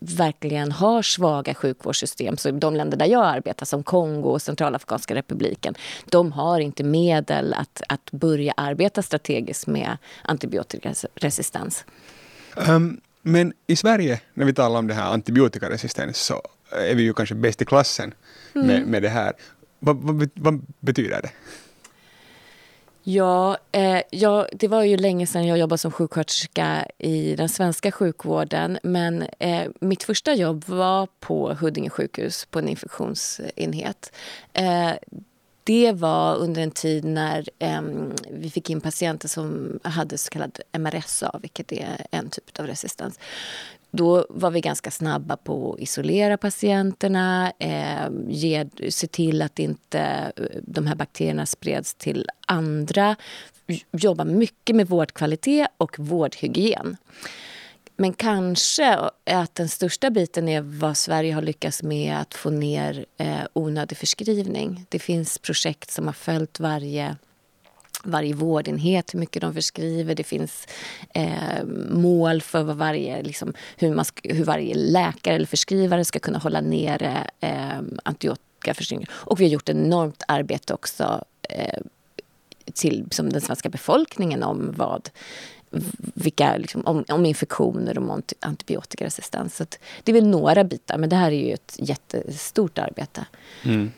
verkligen 0.00 0.72
har 0.72 1.02
svaga 1.02 1.54
sjukvårdssystem. 1.54 2.36
Så 2.36 2.50
de 2.50 2.76
länder 2.76 2.96
där 2.96 3.06
jag 3.06 3.24
arbetar, 3.24 3.66
som 3.66 3.82
Kongo 3.82 4.28
och 4.28 4.42
Centralafrikanska 4.42 5.14
republiken, 5.14 5.74
de 6.04 6.32
har 6.32 6.60
inte 6.60 6.84
medel 6.84 7.54
att, 7.54 7.82
att 7.88 8.10
börja 8.10 8.54
arbeta 8.56 9.02
strategiskt 9.02 9.66
med 9.66 9.96
antibiotikaresistens. 10.22 11.84
Um, 12.68 13.00
men 13.22 13.52
i 13.66 13.76
Sverige, 13.76 14.20
när 14.34 14.46
vi 14.46 14.54
talar 14.54 14.78
om 14.78 14.86
det 14.86 14.94
här 14.94 15.12
antibiotikaresistens, 15.12 16.18
så 16.18 16.42
är 16.70 16.94
vi 16.94 17.02
ju 17.02 17.14
kanske 17.14 17.34
bäst 17.34 17.62
i 17.62 17.64
klassen 17.64 18.14
mm. 18.54 18.66
med, 18.66 18.86
med 18.86 19.02
det 19.02 19.08
här. 19.08 19.32
Vad, 19.78 19.96
vad, 19.96 20.30
vad 20.34 20.66
betyder 20.80 21.22
det? 21.22 21.30
Ja, 23.08 23.58
eh, 23.72 24.02
ja, 24.10 24.48
det 24.52 24.68
var 24.68 24.82
ju 24.82 24.96
länge 24.96 25.26
sedan 25.26 25.46
jag 25.46 25.58
jobbade 25.58 25.78
som 25.78 25.92
sjuksköterska 25.92 26.86
i 26.98 27.36
den 27.36 27.48
svenska 27.48 27.92
sjukvården. 27.92 28.78
Men 28.82 29.22
eh, 29.38 29.68
mitt 29.80 30.02
första 30.02 30.34
jobb 30.34 30.64
var 30.68 31.08
på 31.20 31.54
Huddinge 31.54 31.90
sjukhus 31.90 32.46
på 32.50 32.58
en 32.58 32.68
infektionsenhet. 32.68 34.12
Eh, 34.52 34.92
det 35.64 35.92
var 35.92 36.36
under 36.36 36.62
en 36.62 36.70
tid 36.70 37.04
när 37.04 37.48
eh, 37.58 37.82
vi 38.30 38.50
fick 38.50 38.70
in 38.70 38.80
patienter 38.80 39.28
som 39.28 39.78
hade 39.82 40.18
så 40.18 40.30
kallad 40.30 40.60
MRSA, 40.78 41.38
vilket 41.42 41.72
är 41.72 42.06
en 42.10 42.30
typ 42.30 42.60
av 42.60 42.66
resistens. 42.66 43.18
Då 43.96 44.26
var 44.28 44.50
vi 44.50 44.60
ganska 44.60 44.90
snabba 44.90 45.36
på 45.36 45.72
att 45.72 45.80
isolera 45.80 46.36
patienterna, 46.36 47.52
eh, 47.58 48.08
ge, 48.28 48.66
se 48.90 49.06
till 49.06 49.42
att 49.42 49.58
inte 49.58 50.00
eh, 50.36 50.44
de 50.62 50.86
här 50.86 50.94
bakterierna 50.94 51.46
spreds 51.46 51.94
till 51.94 52.28
andra. 52.46 53.16
Jobba 53.92 54.24
mycket 54.24 54.76
med 54.76 54.88
vårdkvalitet 54.88 55.68
och 55.76 55.98
vårdhygien. 55.98 56.96
Men 57.96 58.12
kanske 58.12 58.98
att 59.24 59.54
den 59.54 59.68
största 59.68 60.10
biten 60.10 60.48
är 60.48 60.60
vad 60.60 60.96
Sverige 60.96 61.34
har 61.34 61.42
lyckats 61.42 61.82
med 61.82 62.18
att 62.18 62.34
få 62.34 62.50
ner 62.50 63.06
eh, 63.16 63.40
onödig 63.52 63.98
förskrivning. 63.98 64.86
Det 64.88 64.98
finns 64.98 65.38
projekt 65.38 65.90
som 65.90 66.06
har 66.06 66.12
följt 66.12 66.60
varje 66.60 67.16
varje 68.06 68.34
vårdenhet, 68.34 69.14
hur 69.14 69.18
mycket 69.18 69.42
de 69.42 69.54
förskriver. 69.54 70.14
Det 70.14 70.24
finns 70.24 70.68
eh, 71.14 71.64
mål 71.90 72.42
för 72.42 72.62
vad 72.62 72.76
varje, 72.76 73.22
liksom, 73.22 73.54
hur, 73.76 73.94
man 73.94 74.04
ska, 74.04 74.34
hur 74.34 74.44
varje 74.44 74.74
läkare 74.74 75.34
eller 75.34 75.46
förskrivare 75.46 76.04
ska 76.04 76.18
kunna 76.18 76.38
hålla 76.38 76.60
nere 76.60 77.30
eh, 77.40 77.80
antibiotikaförskrivning. 78.02 79.08
Och 79.10 79.40
vi 79.40 79.44
har 79.44 79.50
gjort 79.50 79.68
enormt 79.68 80.22
arbete 80.28 80.74
också 80.74 81.24
eh, 81.42 81.80
till 82.74 83.06
som 83.10 83.30
den 83.30 83.40
svenska 83.40 83.68
befolkningen 83.68 84.42
om 84.42 84.74
vad 84.76 85.10
vilka, 86.14 86.56
liksom, 86.56 86.86
om, 86.86 87.04
om, 87.08 87.26
infektioner 87.26 87.98
och 87.98 88.22
antibiotikaresistens. 88.40 89.56
Så 89.56 89.64
det 90.02 90.12
är 90.12 90.14
väl 90.14 90.26
några 90.26 90.64
bitar, 90.64 90.98
men 90.98 91.08
det 91.08 91.16
här 91.16 91.32
är 91.32 91.46
ju 91.46 91.52
ett 91.52 91.76
jättestort 91.78 92.78
arbete. 92.78 93.26
Mm. 93.62 93.92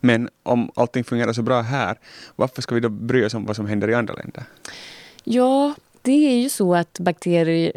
Men 0.00 0.28
om 0.42 0.70
allting 0.74 1.04
fungerar 1.04 1.32
så 1.32 1.42
bra 1.42 1.60
här, 1.60 1.98
varför 2.36 2.62
ska 2.62 2.74
vi 2.74 2.80
då 2.80 2.88
bry 2.88 3.24
oss 3.24 3.34
om 3.34 3.46
vad 3.46 3.56
som 3.56 3.66
händer 3.66 3.90
i 3.90 3.94
andra 3.94 4.14
länder? 4.14 4.44
Ja, 5.24 5.74
det 6.02 6.28
är 6.28 6.42
ju 6.42 6.48
så 6.48 6.74
att 6.74 6.98
bakterier 7.00 7.72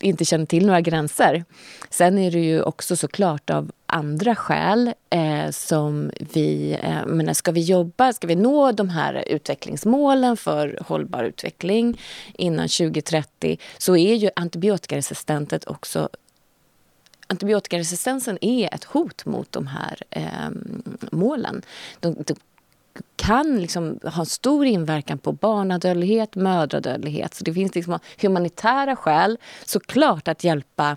inte 0.00 0.24
känner 0.24 0.46
till 0.46 0.66
några 0.66 0.80
gränser. 0.80 1.44
Sen 1.90 2.18
är 2.18 2.30
det 2.30 2.38
ju 2.38 2.62
också 2.62 2.96
såklart 2.96 3.50
av 3.50 3.70
andra 3.86 4.34
skäl 4.34 4.92
eh, 5.10 5.33
som 5.50 6.10
vi... 6.18 6.78
Eh, 6.82 7.06
menar, 7.06 7.32
ska 7.32 7.52
vi 7.52 7.60
jobba, 7.60 8.12
ska 8.12 8.26
vi 8.26 8.36
nå 8.36 8.72
de 8.72 8.88
här 8.88 9.24
utvecklingsmålen 9.26 10.36
för 10.36 10.78
hållbar 10.86 11.24
utveckling 11.24 12.00
innan 12.34 12.68
2030 12.68 13.58
så 13.78 13.96
är 13.96 14.14
ju 14.14 14.30
antibiotikaresistentet 14.36 15.68
också 15.68 16.08
Antibiotikaresistensen 17.26 18.38
är 18.40 18.74
ett 18.74 18.84
hot 18.84 19.26
mot 19.26 19.52
de 19.52 19.66
här 19.66 20.02
eh, 20.10 20.50
målen. 21.12 21.62
De, 22.00 22.14
de 22.26 22.34
kan 23.16 23.60
liksom 23.60 23.98
ha 24.02 24.24
stor 24.24 24.66
inverkan 24.66 25.18
på 25.18 25.32
barnadödlighet, 25.32 26.34
mödradödlighet. 26.34 27.34
Så 27.34 27.44
det 27.44 27.54
finns 27.54 27.74
liksom 27.74 27.98
humanitära 28.20 28.96
skäl 28.96 29.38
såklart 29.64 30.28
att 30.28 30.44
hjälpa 30.44 30.96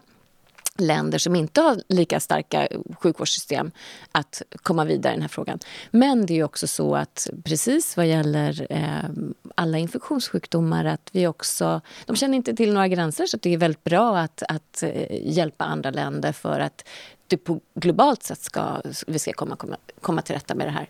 länder 0.81 1.17
som 1.17 1.35
inte 1.35 1.61
har 1.61 1.81
lika 1.87 2.19
starka 2.19 2.67
sjukvårdssystem 2.99 3.71
att 4.11 4.41
komma 4.63 4.85
vidare 4.85 5.13
i 5.13 5.15
den 5.15 5.21
här 5.21 5.29
frågan. 5.29 5.59
Men 5.91 6.25
det 6.25 6.39
är 6.39 6.43
också 6.43 6.67
så 6.67 6.95
att 6.95 7.29
precis 7.43 7.97
vad 7.97 8.07
gäller 8.07 8.67
eh, 8.69 9.09
alla 9.55 9.77
infektionssjukdomar 9.77 10.85
att 10.85 11.09
vi 11.11 11.27
också... 11.27 11.81
De 12.05 12.15
känner 12.15 12.35
inte 12.35 12.55
till 12.55 12.73
några 12.73 12.87
gränser 12.87 13.25
så 13.25 13.37
det 13.37 13.53
är 13.53 13.57
väldigt 13.57 13.83
bra 13.83 14.17
att, 14.17 14.43
att 14.49 14.83
eh, 14.83 15.27
hjälpa 15.31 15.65
andra 15.65 15.91
länder 15.91 16.31
för 16.31 16.59
att 16.59 16.87
det 17.27 17.37
på 17.37 17.59
globalt 17.73 18.23
sätt 18.23 18.41
ska, 18.41 18.81
vi 19.07 19.19
ska 19.19 19.33
komma, 19.33 19.55
komma, 19.55 19.77
komma 20.01 20.21
till 20.21 20.35
rätta 20.35 20.55
med 20.55 20.67
det 20.67 20.71
här. 20.71 20.89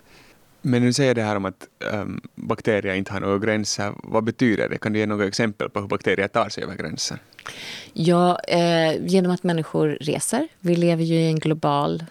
Men 0.67 0.81
nu 0.81 0.93
säger 0.93 1.15
det 1.15 1.21
här 1.21 1.35
om 1.35 1.45
att 1.45 1.67
um, 1.93 2.21
bakterier 2.35 2.95
inte 2.95 3.13
har 3.13 3.19
några 3.19 3.39
gränser. 3.39 3.93
Vad 4.03 4.23
betyder 4.23 4.69
det? 4.69 4.77
Kan 4.77 4.93
du 4.93 4.99
ge 4.99 5.05
några 5.05 5.27
exempel 5.27 5.69
på 5.69 5.79
hur 5.79 5.87
bakterier 5.87 6.27
tar 6.27 6.49
sig 6.49 6.63
över 6.63 6.75
gränsen? 6.75 7.19
Ja, 7.93 8.39
eh, 8.39 9.05
genom 9.05 9.31
att 9.31 9.43
människor 9.43 9.97
reser. 10.01 10.47
Vi 10.59 10.75
lever 10.75 11.03
ju 11.03 11.15
i 11.15 11.27
en 11.27 11.39
global 11.39 12.05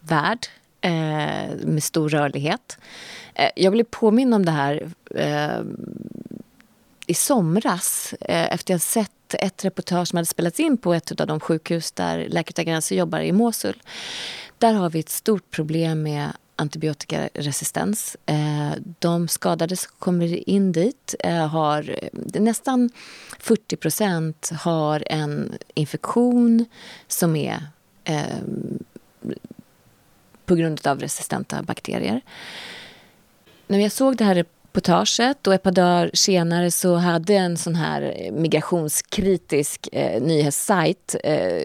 värld 0.00 0.46
eh, 0.80 1.56
med 1.64 1.82
stor 1.82 2.08
rörlighet. 2.08 2.78
Eh, 3.34 3.50
jag 3.56 3.72
blev 3.72 3.84
påminn 3.84 4.32
om 4.32 4.44
det 4.44 4.52
här 4.52 4.88
eh, 5.14 5.60
i 7.06 7.14
somras 7.14 8.14
eh, 8.20 8.44
efter 8.44 8.54
att 8.54 8.68
jag 8.68 8.80
sett 8.80 9.34
ett 9.38 9.64
reportage 9.64 10.08
som 10.08 10.16
hade 10.16 10.26
spelats 10.26 10.60
in 10.60 10.76
på 10.76 10.94
ett 10.94 11.20
av 11.20 11.26
de 11.26 11.40
sjukhus 11.40 11.92
där 11.92 12.18
Läkare 12.28 12.52
utan 12.52 12.64
gränser 12.64 12.96
jobbar 12.96 13.20
i 13.20 13.32
Mosul. 13.32 13.82
Där 14.58 14.72
har 14.72 14.90
vi 14.90 15.00
ett 15.00 15.08
stort 15.08 15.50
problem 15.50 16.02
med 16.02 16.32
antibiotikaresistens. 16.56 18.16
Eh, 18.26 18.72
de 18.98 19.28
skadade 19.28 19.76
som 19.76 19.92
kommer 19.98 20.48
in 20.48 20.72
dit 20.72 21.14
eh, 21.18 21.46
har 21.46 21.98
nästan 22.40 22.90
40 23.38 23.76
procent 23.76 24.50
har 24.60 25.04
en 25.06 25.52
infektion 25.74 26.64
som 27.08 27.36
är 27.36 27.62
eh, 28.04 28.38
på 30.46 30.54
grund 30.54 30.86
av 30.86 31.00
resistenta 31.00 31.62
bakterier. 31.62 32.20
När 33.66 33.78
jag 33.78 33.92
såg 33.92 34.16
det 34.16 34.24
här 34.24 34.44
reportaget 34.74 35.46
och 35.46 35.54
ett 35.54 35.62
par 35.62 35.72
dagar 35.72 36.10
senare 36.14 36.70
så 36.70 36.94
hade 36.94 37.34
en 37.34 37.56
sån 37.56 37.74
här 37.74 38.30
migrationskritisk 38.32 39.88
eh, 39.92 40.22
nyhetssajt 40.22 41.16
eh, 41.24 41.62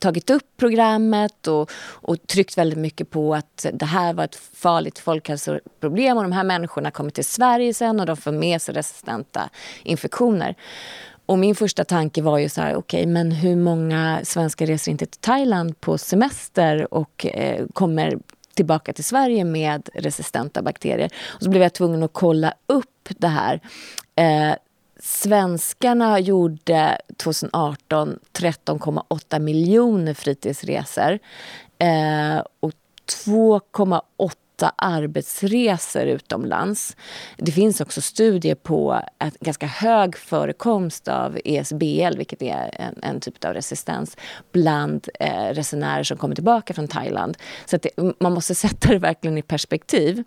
tagit 0.00 0.30
upp 0.30 0.46
programmet 0.56 1.46
och, 1.46 1.70
och 1.90 2.16
tryckt 2.26 2.58
väldigt 2.58 2.78
mycket 2.78 3.10
på 3.10 3.34
att 3.34 3.66
det 3.72 3.86
här 3.86 4.14
var 4.14 4.24
ett 4.24 4.36
farligt 4.54 4.98
folkhälsoproblem 4.98 6.16
och 6.16 6.22
de 6.22 6.32
här 6.32 6.44
människorna 6.44 6.90
kommer 6.90 7.10
till 7.10 7.24
Sverige 7.24 7.74
sen 7.74 8.00
och 8.00 8.06
de 8.06 8.16
får 8.16 8.32
med 8.32 8.62
sig 8.62 8.74
resistenta 8.74 9.50
infektioner. 9.82 10.54
Och 11.26 11.38
min 11.38 11.54
första 11.54 11.84
tanke 11.84 12.22
var 12.22 12.38
ju 12.38 12.48
så 12.48 12.60
här, 12.60 12.74
okej, 12.74 13.00
okay, 13.00 13.12
men 13.12 13.32
hur 13.32 13.56
många 13.56 14.20
svenskar 14.24 14.66
reser 14.66 14.92
inte 14.92 15.06
till 15.06 15.20
Thailand 15.20 15.80
på 15.80 15.98
semester 15.98 16.94
och 16.94 17.26
eh, 17.26 17.66
kommer 17.72 18.18
tillbaka 18.54 18.92
till 18.92 19.04
Sverige 19.04 19.44
med 19.44 19.88
resistenta 19.94 20.62
bakterier. 20.62 21.10
Och 21.28 21.42
så 21.42 21.50
blev 21.50 21.62
jag 21.62 21.72
tvungen 21.72 22.02
att 22.02 22.12
kolla 22.12 22.54
upp 22.66 23.08
det 23.08 23.28
här. 23.28 23.60
Eh, 24.16 24.54
svenskarna 25.00 26.20
gjorde 26.20 26.98
2018 27.16 28.18
13,8 28.32 29.38
miljoner 29.38 30.14
fritidsresor. 30.14 31.18
Eh, 31.78 32.42
och 32.60 32.72
2,8 33.24 34.36
åtta 34.52 34.72
arbetsresor 34.76 36.02
utomlands. 36.02 36.96
Det 37.36 37.52
finns 37.52 37.80
också 37.80 38.00
studier 38.00 38.54
på 38.54 39.00
en 39.18 39.30
ganska 39.40 39.66
hög 39.66 40.16
förekomst 40.16 41.08
av 41.08 41.38
ESBL, 41.44 42.16
vilket 42.16 42.42
är 42.42 42.70
en, 42.80 43.02
en 43.02 43.20
typ 43.20 43.44
av 43.44 43.54
resistens, 43.54 44.16
bland 44.52 45.08
eh, 45.20 45.48
resenärer 45.48 46.02
som 46.02 46.16
kommer 46.16 46.34
tillbaka 46.34 46.74
från 46.74 46.88
Thailand. 46.88 47.36
Så 47.66 47.76
det, 47.76 47.90
man 48.20 48.32
måste 48.32 48.54
sätta 48.64 48.88
det 48.88 48.98
verkligen 48.98 49.38
i 49.38 49.42
perspektiv. 49.42 50.24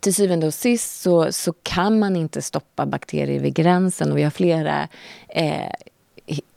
Till 0.00 0.14
syvende 0.14 0.46
och 0.46 0.54
sist 0.54 1.00
så, 1.00 1.32
så 1.32 1.52
kan 1.62 1.98
man 1.98 2.16
inte 2.16 2.42
stoppa 2.42 2.86
bakterier 2.86 3.40
vid 3.40 3.54
gränsen 3.54 4.12
och 4.12 4.18
vi 4.18 4.22
har 4.22 4.30
flera 4.30 4.88
eh, 5.28 5.72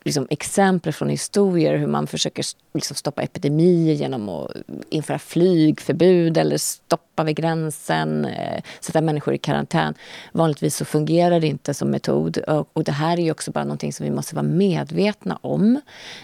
liksom, 0.06 0.28
exempel 0.30 0.94
från 0.94 1.10
historier 1.10 1.78
hur 1.78 1.88
man 1.88 2.08
försöker 2.08 2.46
liksom, 2.74 2.96
stoppa 2.96 3.22
epidemier 3.22 3.94
genom 3.94 4.30
att 4.30 4.52
införa 4.90 5.20
flygförbud 5.20 6.38
eller 6.38 6.58
stoppa 6.58 7.24
vid 7.24 7.36
gränsen, 7.36 8.26
eh, 8.26 8.64
sätta 8.80 9.02
människor 9.02 9.34
i 9.34 9.38
karantän. 9.38 9.94
Vanligtvis 10.32 10.76
så 10.76 10.86
fungerar 10.86 11.40
det 11.40 11.48
inte 11.48 11.74
som 11.74 11.90
metod. 11.90 12.38
Och, 12.38 12.70
och 12.74 12.84
det 12.84 12.92
här 12.92 13.18
är 13.18 13.24
ju 13.24 13.32
också 13.32 13.52
bara 13.52 13.64
någonting 13.64 13.94
som 13.94 14.04
vi 14.04 14.12
måste 14.12 14.36
vara 14.36 14.44
medvetna 14.44 15.40
om 15.42 15.82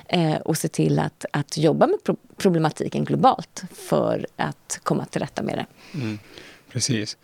eh, 0.09 0.35
och 0.35 0.57
se 0.57 0.67
till 0.67 0.99
att, 0.99 1.25
att 1.31 1.57
jobba 1.57 1.87
med 1.87 2.03
pro 2.03 2.15
problematiken 2.37 3.05
globalt 3.05 3.63
för 3.73 4.27
att 4.35 4.79
komma 4.83 5.05
till 5.05 5.21
rätta 5.21 5.43
med 5.43 5.57
det. 5.57 5.97
Mm, 5.97 6.19
precis. 6.71 7.17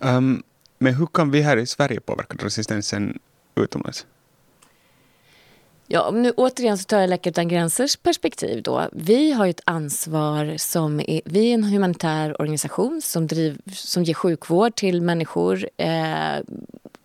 Um, 0.00 0.42
men 0.78 0.94
hur 0.94 1.06
kan 1.06 1.30
vi 1.30 1.42
här 1.42 1.56
i 1.56 1.66
Sverige 1.66 2.00
påverka 2.00 2.46
resistensen 2.46 3.18
utomlands? 3.54 4.06
Ja, 5.86 6.10
nu 6.10 6.30
återigen 6.30 6.78
så 6.78 6.84
tar 6.84 7.00
jag 7.00 7.10
Läkare 7.10 7.30
utan 7.30 7.48
gränsers 7.48 7.96
perspektiv. 7.96 8.62
Då. 8.62 8.88
Vi 8.92 9.32
har 9.32 9.46
ett 9.46 9.60
ansvar 9.64 10.54
som 10.56 11.00
är, 11.00 11.20
vi 11.24 11.50
är 11.50 11.54
en 11.54 11.64
humanitär 11.64 12.40
organisation 12.40 13.00
som, 13.02 13.26
driv, 13.26 13.60
som 13.72 14.04
ger 14.04 14.14
sjukvård 14.14 14.74
till 14.74 15.02
människor. 15.02 15.68
Eh, 15.76 16.38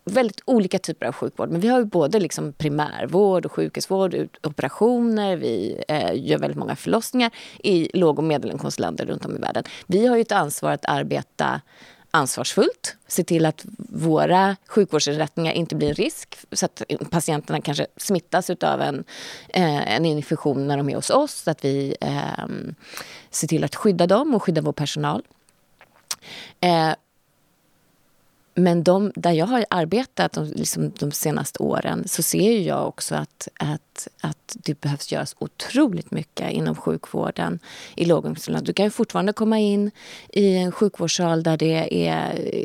väldigt 0.03 0.41
olika 0.45 0.79
typer 0.79 1.05
av 1.05 1.13
sjukvård. 1.13 1.49
Men 1.49 1.61
vi 1.61 1.67
har 1.67 1.83
både 1.83 2.19
liksom 2.19 2.53
primärvård 2.53 3.45
och 3.45 3.51
sjukhusvård, 3.51 4.15
operationer. 4.43 5.35
Vi 5.35 5.83
eh, 5.87 6.11
gör 6.13 6.37
väldigt 6.37 6.57
många 6.57 6.75
förlossningar 6.75 7.31
i 7.63 7.97
låg 7.97 8.17
och 8.17 8.23
medelinkomstländer 8.23 9.05
runt 9.05 9.25
om 9.25 9.35
i 9.35 9.39
världen. 9.39 9.63
Vi 9.87 10.07
har 10.07 10.17
ett 10.17 10.31
ansvar 10.31 10.71
att 10.71 10.85
arbeta 10.85 11.61
ansvarsfullt. 12.11 12.95
Se 13.07 13.23
till 13.23 13.45
att 13.45 13.65
våra 13.89 14.55
sjukvårdsinrättningar 14.67 15.53
inte 15.53 15.75
blir 15.75 15.89
en 15.89 15.95
risk 15.95 16.37
så 16.51 16.65
att 16.65 16.81
patienterna 17.11 17.61
kanske 17.61 17.87
smittas 17.97 18.49
av 18.49 18.81
en, 18.81 19.03
eh, 19.49 19.95
en 19.95 20.05
infektion 20.05 20.67
när 20.67 20.77
de 20.77 20.89
är 20.89 20.95
hos 20.95 21.09
oss. 21.09 21.33
Så 21.33 21.51
att 21.51 21.65
vi 21.65 21.95
eh, 22.01 22.45
ser 23.29 23.47
till 23.47 23.63
att 23.63 23.75
skydda 23.75 24.07
dem 24.07 24.35
och 24.35 24.43
skydda 24.43 24.61
vår 24.61 24.73
personal. 24.73 25.23
Eh, 26.59 26.93
men 28.63 28.83
de, 28.83 29.11
där 29.15 29.31
jag 29.31 29.45
har 29.45 29.65
arbetat 29.69 30.33
de, 30.33 30.45
liksom 30.45 30.91
de 30.99 31.11
senaste 31.11 31.63
åren 31.63 32.07
så 32.07 32.23
ser 32.23 32.59
jag 32.59 32.87
också 32.87 33.15
att, 33.15 33.47
att, 33.59 34.07
att 34.21 34.55
det 34.55 34.81
behövs 34.81 35.11
göras 35.11 35.35
otroligt 35.39 36.11
mycket 36.11 36.51
inom 36.51 36.75
sjukvården 36.75 37.59
i 37.95 38.05
låginkomstland. 38.05 38.65
Du 38.65 38.73
kan 38.73 38.85
ju 38.85 38.89
fortfarande 38.89 39.33
komma 39.33 39.59
in 39.59 39.91
i 40.29 40.55
en 40.55 40.71
sjukvårdssal 40.71 41.43
där 41.43 41.57
det 41.57 42.07
är 42.07 42.49
eh, 42.53 42.63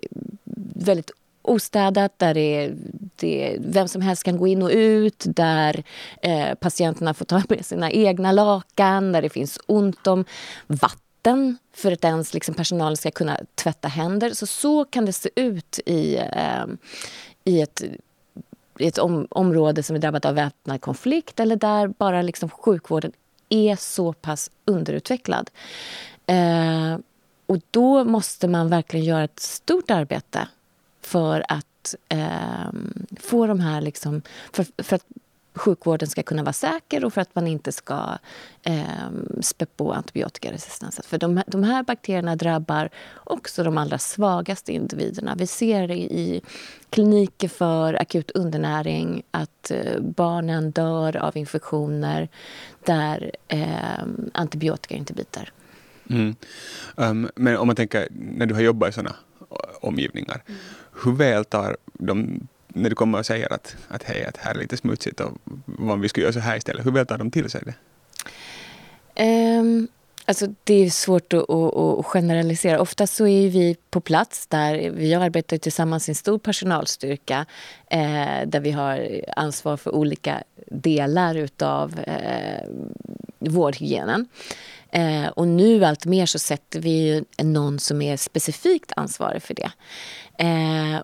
väldigt 0.75 1.11
ostädat, 1.43 2.19
där 2.19 2.35
det, 2.35 2.73
det, 3.17 3.57
vem 3.61 3.89
som 3.89 4.03
helst 4.03 4.23
kan 4.23 4.37
gå 4.37 4.47
in 4.47 4.63
och 4.63 4.71
ut, 4.73 5.25
där 5.27 5.85
eh, 6.23 6.55
patienterna 6.55 7.15
får 7.15 7.25
ta 7.25 7.43
med 7.49 7.67
sina 7.67 7.91
egna 7.91 8.33
lakan, 8.33 9.13
där 9.13 9.23
det 9.23 9.29
finns 9.29 9.59
ont 9.67 10.07
om 10.07 10.25
vatten 10.67 11.04
vatten 11.25 11.59
för 11.73 11.93
att 11.93 12.05
ens 12.05 12.35
liksom, 12.35 12.55
personalen 12.55 12.97
ska 12.97 13.11
kunna 13.11 13.41
tvätta 13.55 13.89
händer. 13.89 14.35
Så, 14.35 14.47
så 14.47 14.85
kan 14.85 15.07
det 15.07 15.13
se 15.13 15.31
ut 15.37 15.81
i, 15.87 16.17
eh, 16.17 16.67
i 17.45 17.61
ett, 17.61 17.83
i 18.79 18.87
ett 18.87 18.99
om, 18.99 19.27
område 19.31 19.83
som 19.83 19.97
är 19.97 20.01
drabbat 20.01 20.25
av 20.25 20.35
väpnad 20.35 20.81
konflikt 20.81 21.41
eller 21.41 21.57
där 21.57 21.89
bara 21.89 22.23
liksom, 22.23 22.49
sjukvården 22.51 23.13
är 23.49 23.77
så 23.77 24.13
pass 24.13 24.51
underutvecklad. 24.65 25.51
Eh, 26.27 26.99
och 27.47 27.59
då 27.71 28.05
måste 28.05 28.49
man 28.49 28.69
verkligen 28.69 29.07
göra 29.07 29.25
ett 29.25 29.41
stort 29.41 29.91
arbete 29.91 30.49
för 31.03 31.45
att 31.49 31.95
eh, 32.09 32.73
få 33.21 33.47
de 33.47 33.61
här... 33.61 33.81
Liksom, 33.81 34.23
för, 34.53 34.67
för 34.83 34.97
att 34.97 35.05
sjukvården 35.55 36.09
ska 36.09 36.23
kunna 36.23 36.43
vara 36.43 36.53
säker 36.53 37.05
och 37.05 37.13
för 37.13 37.21
att 37.21 37.35
man 37.35 37.47
inte 37.47 37.73
ska 37.73 38.19
eh, 38.63 39.11
spä 39.41 39.67
på 39.67 39.93
antibiotikaresistens. 39.93 41.01
För 41.05 41.19
de, 41.19 41.43
de, 41.47 41.63
här 41.63 41.83
bakterierna 41.83 42.37
drabbar 42.37 42.91
också 43.15 43.65
de 43.65 43.79
allra 43.79 43.99
svagaste 43.99 44.73
individerna. 44.73 45.35
Vi 45.35 45.47
ser 45.47 45.89
det 45.89 45.97
i 45.97 46.43
kliniker 46.91 47.49
för 47.49 47.95
akut 47.95 48.31
undernäring 48.31 49.23
att 49.31 49.71
eh, 49.71 50.01
barnen 50.01 50.71
dör 50.71 51.17
av 51.17 51.37
infektioner 51.37 52.29
där 52.85 53.31
eh, 53.49 54.05
antibiotika 54.33 54.95
inte 54.95 55.13
biter. 55.13 55.53
Mm. 56.11 56.37
Um, 56.97 57.31
men 57.37 57.57
om 57.57 57.67
man 57.67 57.77
tänker, 57.77 58.09
när 58.11 58.47
du 58.47 58.55
har 58.55 58.61
jobbat 58.61 58.89
i 58.89 58.93
såna 58.93 59.17
omgivningar, 59.81 60.43
mm. 60.47 60.61
hur 61.05 61.13
väl 61.13 61.45
tar 61.45 61.77
de 61.93 62.49
när 62.75 62.91
du 62.91 62.97
kommer 62.97 63.19
och 63.19 63.27
säger 63.27 63.53
att, 63.53 63.77
att 63.89 64.03
hej, 64.03 64.25
att 64.25 64.37
här 64.37 64.55
är 64.55 64.59
lite 64.59 64.77
smutsigt 64.77 65.21
och 65.21 65.33
vad 65.65 66.01
vi 66.01 66.09
ska 66.09 66.21
göra 66.21 66.33
så 66.33 66.41
här 66.41 66.57
istället, 66.57 66.87
hur 66.87 66.91
väl 66.91 67.07
tar 67.07 67.19
de 67.19 67.31
till 67.31 67.51
sig 67.51 67.63
det? 67.65 67.75
Um, 69.59 69.89
alltså 70.25 70.47
det 70.65 70.75
är 70.75 70.91
svårt 70.91 71.33
att, 71.33 71.51
att, 71.51 71.77
att 71.77 72.07
generalisera. 72.07 72.81
Ofta 72.81 73.07
så 73.07 73.27
är 73.27 73.49
vi 73.49 73.77
på 73.91 74.01
plats 74.01 74.47
där 74.47 74.91
vi 74.91 75.15
arbetar 75.15 75.59
tillsammans 75.59 76.09
i 76.09 76.11
en 76.11 76.15
stor 76.15 76.39
personalstyrka 76.39 77.47
eh, 77.91 78.47
där 78.47 78.61
vi 78.61 78.71
har 78.71 79.25
ansvar 79.37 79.77
för 79.77 79.95
olika 79.95 80.43
delar 80.71 81.35
utav 81.35 82.01
eh, 82.01 82.69
vårdhygienen. 83.39 84.29
Eh, 84.91 85.27
och 85.27 85.49
nu 85.49 85.85
allt 85.85 86.07
mer 86.07 86.27
så 86.27 86.39
sätter 86.39 86.81
vi 86.81 86.91
ju 86.91 87.25
någon 87.43 87.79
som 87.79 88.03
är 88.03 88.17
specifikt 88.17 88.93
ansvarig 88.97 89.43
för 89.43 89.55
det. 89.55 89.71
Eh, 90.39 91.01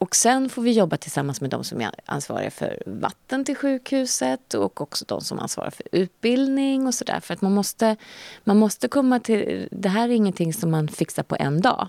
och 0.00 0.16
sen 0.16 0.48
får 0.48 0.62
vi 0.62 0.72
jobba 0.72 0.96
tillsammans 0.96 1.40
med 1.40 1.50
de 1.50 1.64
som 1.64 1.80
är 1.80 1.90
ansvariga 2.04 2.50
för 2.50 2.82
vatten 2.86 3.44
till 3.44 3.56
sjukhuset 3.56 4.54
och 4.54 4.80
också 4.80 5.04
de 5.08 5.20
som 5.20 5.38
ansvarar 5.38 5.70
för 5.70 5.86
utbildning 5.92 6.86
och 6.86 6.94
sådär. 6.94 7.20
För 7.20 7.34
att 7.34 7.40
man 7.40 7.52
måste, 7.52 7.96
man 8.44 8.56
måste 8.56 8.88
komma 8.88 9.20
till... 9.20 9.68
Det 9.70 9.88
här 9.88 10.08
är 10.08 10.12
ingenting 10.12 10.52
som 10.52 10.70
man 10.70 10.88
fixar 10.88 11.22
på 11.22 11.36
en 11.40 11.60
dag. 11.60 11.88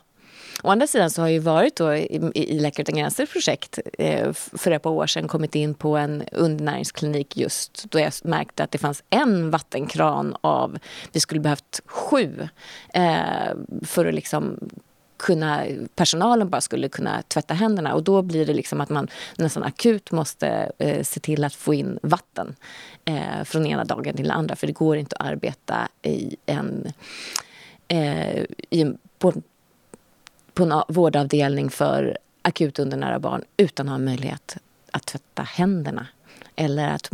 Å 0.64 0.70
andra 0.70 0.88
sidan 0.88 1.10
så 1.10 1.22
har 1.22 1.30
jag 1.30 1.42
varit 1.42 1.76
då 1.76 1.96
i, 1.96 2.32
i 2.34 2.60
Läkare 2.60 2.82
utan 2.82 2.96
gränser 2.96 3.26
projekt 3.26 3.80
eh, 3.98 4.34
för 4.34 4.72
ett 4.72 4.84
par 4.84 4.92
år 4.92 5.08
sedan 5.08 5.28
kommit 5.28 5.56
in 5.56 5.74
på 5.74 5.98
en 5.98 6.24
undernäringsklinik 6.32 7.38
just 7.38 7.86
då 7.92 8.00
jag 8.00 8.14
märkte 8.24 8.64
att 8.64 8.72
det 8.72 8.78
fanns 8.78 9.04
en 9.10 9.52
vattenkran 9.52 10.36
av, 10.42 10.78
vi 11.12 11.20
skulle 11.20 11.42
behövt 11.42 11.82
sju 11.86 12.48
eh, 12.94 13.56
för 13.86 14.06
att 14.06 14.14
liksom 14.14 14.60
kunna, 15.22 15.66
personalen 15.96 16.50
bara 16.50 16.62
skulle 16.62 16.90
kunna 16.90 17.22
tvätta 17.22 17.54
händerna. 17.54 17.94
Och 17.94 18.04
då 18.04 18.22
blir 18.22 18.46
det 18.46 18.54
liksom 18.54 18.82
att 18.82 18.90
man 18.90 19.08
nästan 19.38 19.64
akut 19.64 20.12
måste 20.12 20.72
eh, 20.78 21.04
se 21.04 21.20
till 21.20 21.44
att 21.44 21.56
få 21.56 21.74
in 21.74 22.00
vatten 22.04 22.56
eh, 23.06 23.44
från 23.44 23.66
ena 23.66 23.84
dagen 23.84 24.16
till 24.16 24.28
den 24.28 24.38
andra. 24.38 24.56
För 24.56 24.68
det 24.68 24.74
går 24.74 24.98
inte 24.98 25.16
att 25.16 25.28
arbeta 25.28 25.88
i 26.02 26.36
en, 26.46 26.88
eh, 27.88 28.44
i, 28.70 28.94
på, 29.20 29.34
på 30.54 30.64
en 30.64 30.74
vårdavdelning 30.88 31.70
för 31.70 32.18
akut 32.42 32.80
undernära 32.80 33.20
barn 33.20 33.44
utan 33.58 33.90
att 33.90 33.94
ha 33.94 33.98
möjlighet 33.98 34.58
att 34.92 35.06
tvätta 35.06 35.44
händerna. 35.44 36.08
Eller 36.56 36.88
att 36.88 37.10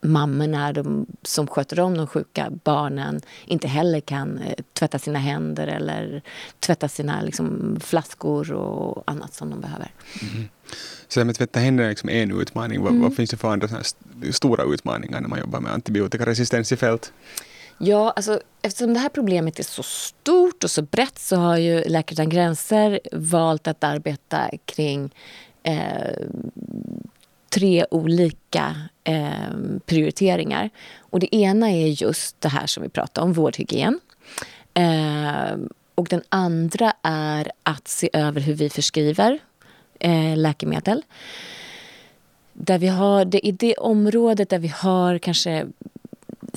mammorna 0.00 0.72
de, 0.72 1.06
som 1.22 1.46
sköter 1.46 1.80
om 1.80 1.96
de 1.96 2.06
sjuka 2.06 2.50
barnen 2.64 3.20
inte 3.46 3.68
heller 3.68 4.00
kan 4.00 4.38
eh, 4.38 4.54
tvätta 4.72 4.98
sina 4.98 5.18
händer 5.18 5.66
eller 5.66 6.22
tvätta 6.60 6.88
sina 6.88 7.22
liksom, 7.22 7.76
flaskor 7.80 8.52
och 8.52 9.02
annat 9.06 9.34
som 9.34 9.50
de 9.50 9.60
behöver. 9.60 9.90
Mm. 10.22 10.48
Så 11.08 11.20
det 11.20 11.24
med 11.24 11.34
tvätta 11.34 11.60
händerna 11.60 11.86
är 11.86 11.90
liksom 11.90 12.08
en 12.08 12.40
utmaning. 12.40 12.82
Vad, 12.82 12.90
mm. 12.90 13.02
vad 13.02 13.14
finns 13.14 13.30
det 13.30 13.36
för 13.36 13.52
andra 13.52 13.68
stora 14.32 14.64
utmaningar 14.64 15.20
när 15.20 15.28
man 15.28 15.38
jobbar 15.38 15.60
med 15.60 15.72
antibiotikaresistens 15.72 16.72
i 16.72 16.76
fält? 16.76 17.12
Ja, 17.78 18.12
alltså, 18.16 18.40
eftersom 18.62 18.94
det 18.94 19.00
här 19.00 19.08
problemet 19.08 19.58
är 19.58 19.62
så 19.62 19.82
stort 19.82 20.64
och 20.64 20.70
så 20.70 20.82
brett 20.82 21.18
så 21.18 21.36
har 21.36 21.56
ju 21.56 21.84
Läkare 21.84 22.14
utan 22.14 22.28
gränser 22.28 23.00
valt 23.12 23.66
att 23.66 23.84
arbeta 23.84 24.50
kring 24.64 25.14
eh, 25.62 26.12
tre 27.50 27.86
olika 27.90 28.76
eh, 29.04 29.32
prioriteringar. 29.86 30.70
Och 30.98 31.20
det 31.20 31.36
ena 31.36 31.70
är 31.70 31.86
just 31.86 32.40
det 32.40 32.48
här 32.48 32.66
som 32.66 32.82
vi 32.82 32.88
pratade 32.88 33.24
om, 33.24 33.32
vårdhygien. 33.32 34.00
Eh, 34.74 35.56
och 35.94 36.08
den 36.10 36.22
andra 36.28 36.92
är 37.02 37.52
att 37.62 37.88
se 37.88 38.10
över 38.12 38.40
hur 38.40 38.54
vi 38.54 38.70
förskriver 38.70 39.38
eh, 40.00 40.36
läkemedel. 40.36 41.02
Där 42.52 42.78
vi 42.78 42.88
har, 42.88 43.24
det, 43.24 43.46
I 43.46 43.52
det 43.52 43.74
området 43.74 44.48
där 44.48 44.58
vi 44.58 44.68
har 44.68 45.18
kanske 45.18 45.66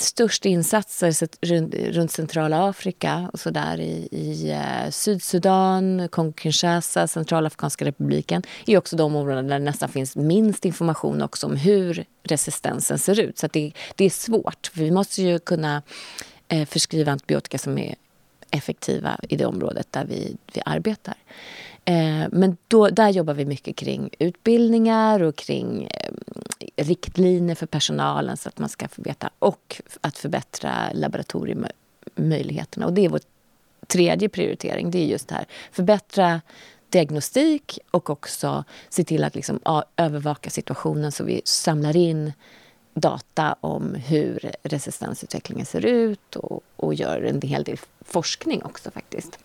störst 0.01 0.45
insatser 0.45 1.27
runt, 1.41 1.75
runt 1.75 2.11
centrala 2.11 2.69
Afrika 2.69 3.29
och 3.33 3.39
så 3.39 3.49
där 3.49 3.79
i, 3.79 4.07
i 4.11 4.51
eh, 4.51 4.89
Sydsudan, 4.89 6.09
Kongo-Kinshasa, 6.09 7.07
Centralafrikanska 7.07 7.85
republiken 7.85 8.43
är 8.65 8.77
också 8.77 8.95
de 8.95 9.15
områden 9.15 9.47
där 9.47 9.59
det 9.59 9.65
nästan 9.65 9.89
finns 9.89 10.15
minst 10.15 10.65
information 10.65 11.21
också 11.21 11.47
om 11.47 11.55
hur 11.55 12.05
resistensen 12.23 12.99
ser 12.99 13.19
ut. 13.19 13.37
Så 13.37 13.47
det, 13.47 13.71
det 13.95 14.05
är 14.05 14.09
svårt. 14.09 14.71
Vi 14.73 14.91
måste 14.91 15.21
ju 15.21 15.39
kunna 15.39 15.81
eh, 16.47 16.65
förskriva 16.65 17.11
antibiotika 17.11 17.57
som 17.57 17.77
är 17.77 17.95
effektiva 18.51 19.19
i 19.29 19.35
det 19.35 19.45
området 19.45 19.87
där 19.91 20.05
vi, 20.05 20.37
vi 20.53 20.61
arbetar. 20.65 21.15
Eh, 21.85 22.27
men 22.31 22.57
då, 22.67 22.89
där 22.89 23.09
jobbar 23.09 23.33
vi 23.33 23.45
mycket 23.45 23.75
kring 23.75 24.09
utbildningar 24.19 25.23
och 25.23 25.35
kring 25.35 25.83
eh, 25.83 26.13
riktlinjer 26.75 27.56
för 27.56 27.65
personalen 27.65 28.38
så 28.38 28.49
att 28.49 28.60
man 28.60 28.69
ska 28.69 28.88
få 28.88 29.01
veta 29.01 29.30
och 29.39 29.82
att 30.01 30.17
förbättra 30.17 30.91
laboratoriemöjligheterna. 30.93 32.86
Och 32.86 32.93
det 32.93 33.06
är 33.06 33.10
vår 33.10 33.21
tredje 33.88 34.30
prioritering. 34.30 34.91
Det 34.91 34.97
är 34.97 35.06
just 35.06 35.27
det 35.27 35.36
här. 35.36 35.45
Förbättra 35.71 36.41
diagnostik 36.89 37.80
och 37.91 38.10
också 38.10 38.63
se 38.89 39.04
till 39.04 39.23
att 39.23 39.36
liksom, 39.36 39.60
övervaka 39.97 40.49
situationen 40.49 41.12
så 41.12 41.23
vi 41.23 41.41
samlar 41.45 41.97
in 41.97 42.34
data 42.93 43.56
om 43.62 43.95
hur 43.95 44.51
resistensutvecklingen 44.63 45.65
ser 45.65 45.86
ut 45.86 46.36
och, 46.36 46.63
och 46.75 46.93
gör 46.93 47.21
en 47.21 47.41
hel 47.41 47.63
del 47.63 47.77
forskning 48.01 48.63
också 48.63 48.91
faktiskt. 48.91 49.39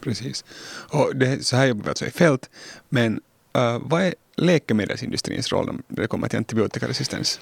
Precis. 0.00 0.44
Och 0.90 1.16
det, 1.16 1.46
så 1.46 1.56
här 1.56 1.66
jobbar 1.66 1.82
vi 1.82 1.88
alltså 1.88 2.06
i 2.06 2.10
fält. 2.10 2.50
Men 2.88 3.20
uh, 3.56 3.78
vad 3.80 4.02
är 4.02 4.14
läkemedelsindustrins 4.38 5.52
roll 5.52 5.80
när 5.88 6.02
det 6.02 6.08
kommer 6.08 6.28
till 6.28 6.38
antibiotikaresistens? 6.38 7.40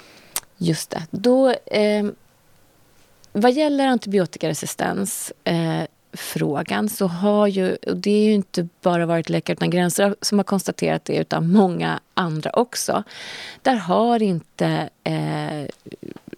Just 0.57 0.89
det. 0.89 1.07
Då, 1.11 1.49
eh, 1.51 2.05
vad 3.31 3.51
gäller 3.51 3.87
antibiotikaresistens 3.87 5.33
eh, 5.43 5.83
frågan 6.13 6.89
så 6.89 7.07
har 7.07 7.47
ju, 7.47 7.75
och 7.75 7.97
det 7.97 8.11
är 8.11 8.23
ju 8.23 8.33
inte 8.33 8.67
bara 8.81 9.05
varit 9.05 9.29
Läkare 9.29 9.53
utan 9.53 9.69
gränser 9.69 10.15
som 10.21 10.39
har 10.39 10.43
konstaterat 10.43 11.05
det 11.05 11.15
utan 11.15 11.51
många 11.51 11.99
andra 12.13 12.49
också. 12.49 13.03
Där 13.61 13.75
har 13.75 14.21
inte 14.21 14.89
eh, 15.03 15.65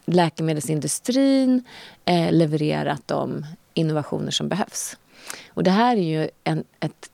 läkemedelsindustrin 0.05 1.63
eh, 2.05 2.31
levererat 2.31 3.01
de 3.05 3.45
innovationer 3.73 4.31
som 4.31 4.49
behövs. 4.49 4.97
Och 5.49 5.63
det 5.63 5.71
här 5.71 5.97
är 5.97 6.21
ju 6.21 6.29
en, 6.43 6.63
ett 6.79 7.09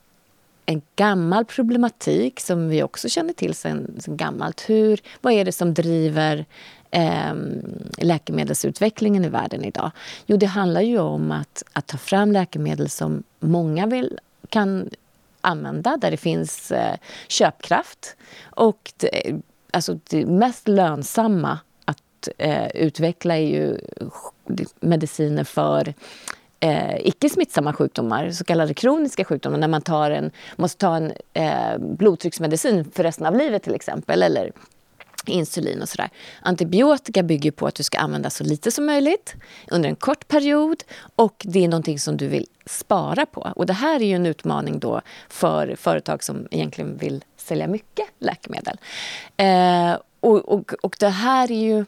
en 0.66 0.82
gammal 0.96 1.44
problematik 1.44 2.40
som 2.40 2.68
vi 2.68 2.82
också 2.82 3.08
känner 3.08 3.32
till 3.32 3.54
sen, 3.54 3.96
sen 3.98 4.16
gammalt. 4.16 4.70
Hur, 4.70 5.00
vad 5.20 5.32
är 5.32 5.44
det 5.44 5.52
som 5.52 5.74
driver 5.74 6.44
eh, 6.90 7.34
läkemedelsutvecklingen 7.98 9.24
i 9.24 9.28
världen 9.28 9.64
idag? 9.64 9.90
Jo, 10.26 10.36
det 10.36 10.46
handlar 10.46 10.80
ju 10.80 10.98
om 10.98 11.32
att, 11.32 11.62
att 11.72 11.86
ta 11.86 11.98
fram 11.98 12.32
läkemedel 12.32 12.90
som 12.90 13.22
många 13.40 13.86
vill, 13.86 14.18
kan 14.48 14.90
använda, 15.40 15.96
där 15.96 16.10
det 16.10 16.16
finns 16.16 16.72
eh, 16.72 16.96
köpkraft. 17.28 18.16
Och 18.44 18.92
det, 18.96 19.40
alltså 19.70 19.98
det 20.10 20.26
mest 20.26 20.68
lönsamma 20.68 21.58
att 21.84 22.28
eh, 22.38 22.66
utveckla 22.66 23.36
är 23.36 23.48
ju 23.48 23.78
mediciner 24.80 25.44
för 25.44 25.94
eh, 26.60 27.06
icke 27.06 27.28
smittsamma 27.28 27.72
sjukdomar, 27.72 28.30
så 28.30 28.44
kallade 28.44 28.74
kroniska 28.74 29.24
sjukdomar, 29.24 29.58
när 29.58 29.68
man 29.68 29.82
tar 29.82 30.10
en, 30.10 30.30
måste 30.56 30.78
ta 30.78 30.96
en 30.96 31.12
eh, 31.32 31.78
blodtrycksmedicin 31.78 32.90
för 32.94 33.02
resten 33.02 33.26
av 33.26 33.36
livet 33.36 33.62
till 33.62 33.74
exempel, 33.74 34.22
eller 34.22 34.52
insulin 35.26 35.82
och 35.82 35.88
sådär. 35.88 36.10
Antibiotika 36.40 37.22
bygger 37.22 37.50
på 37.50 37.66
att 37.66 37.74
du 37.74 37.82
ska 37.82 37.98
använda 37.98 38.30
så 38.30 38.44
lite 38.44 38.70
som 38.70 38.86
möjligt 38.86 39.34
under 39.70 39.88
en 39.88 39.96
kort 39.96 40.28
period 40.28 40.84
och 41.16 41.42
det 41.44 41.64
är 41.64 41.68
någonting 41.68 41.98
som 41.98 42.16
du 42.16 42.28
vill 42.28 42.46
spara 42.66 43.26
på. 43.26 43.52
Och 43.56 43.66
det 43.66 43.72
här 43.72 44.02
är 44.02 44.06
ju 44.06 44.14
en 44.14 44.26
utmaning 44.26 44.78
då 44.78 45.00
för 45.28 45.76
företag 45.76 46.22
som 46.22 46.48
egentligen 46.50 46.96
vill 46.96 47.24
sälja 47.36 47.66
mycket 47.66 48.06
läkemedel. 48.18 48.78
Eh, 49.36 49.98
och, 50.20 50.48
och, 50.48 50.72
och 50.82 50.96
det 51.00 51.08
här 51.08 51.50
är 51.50 51.60
ju 51.60 51.84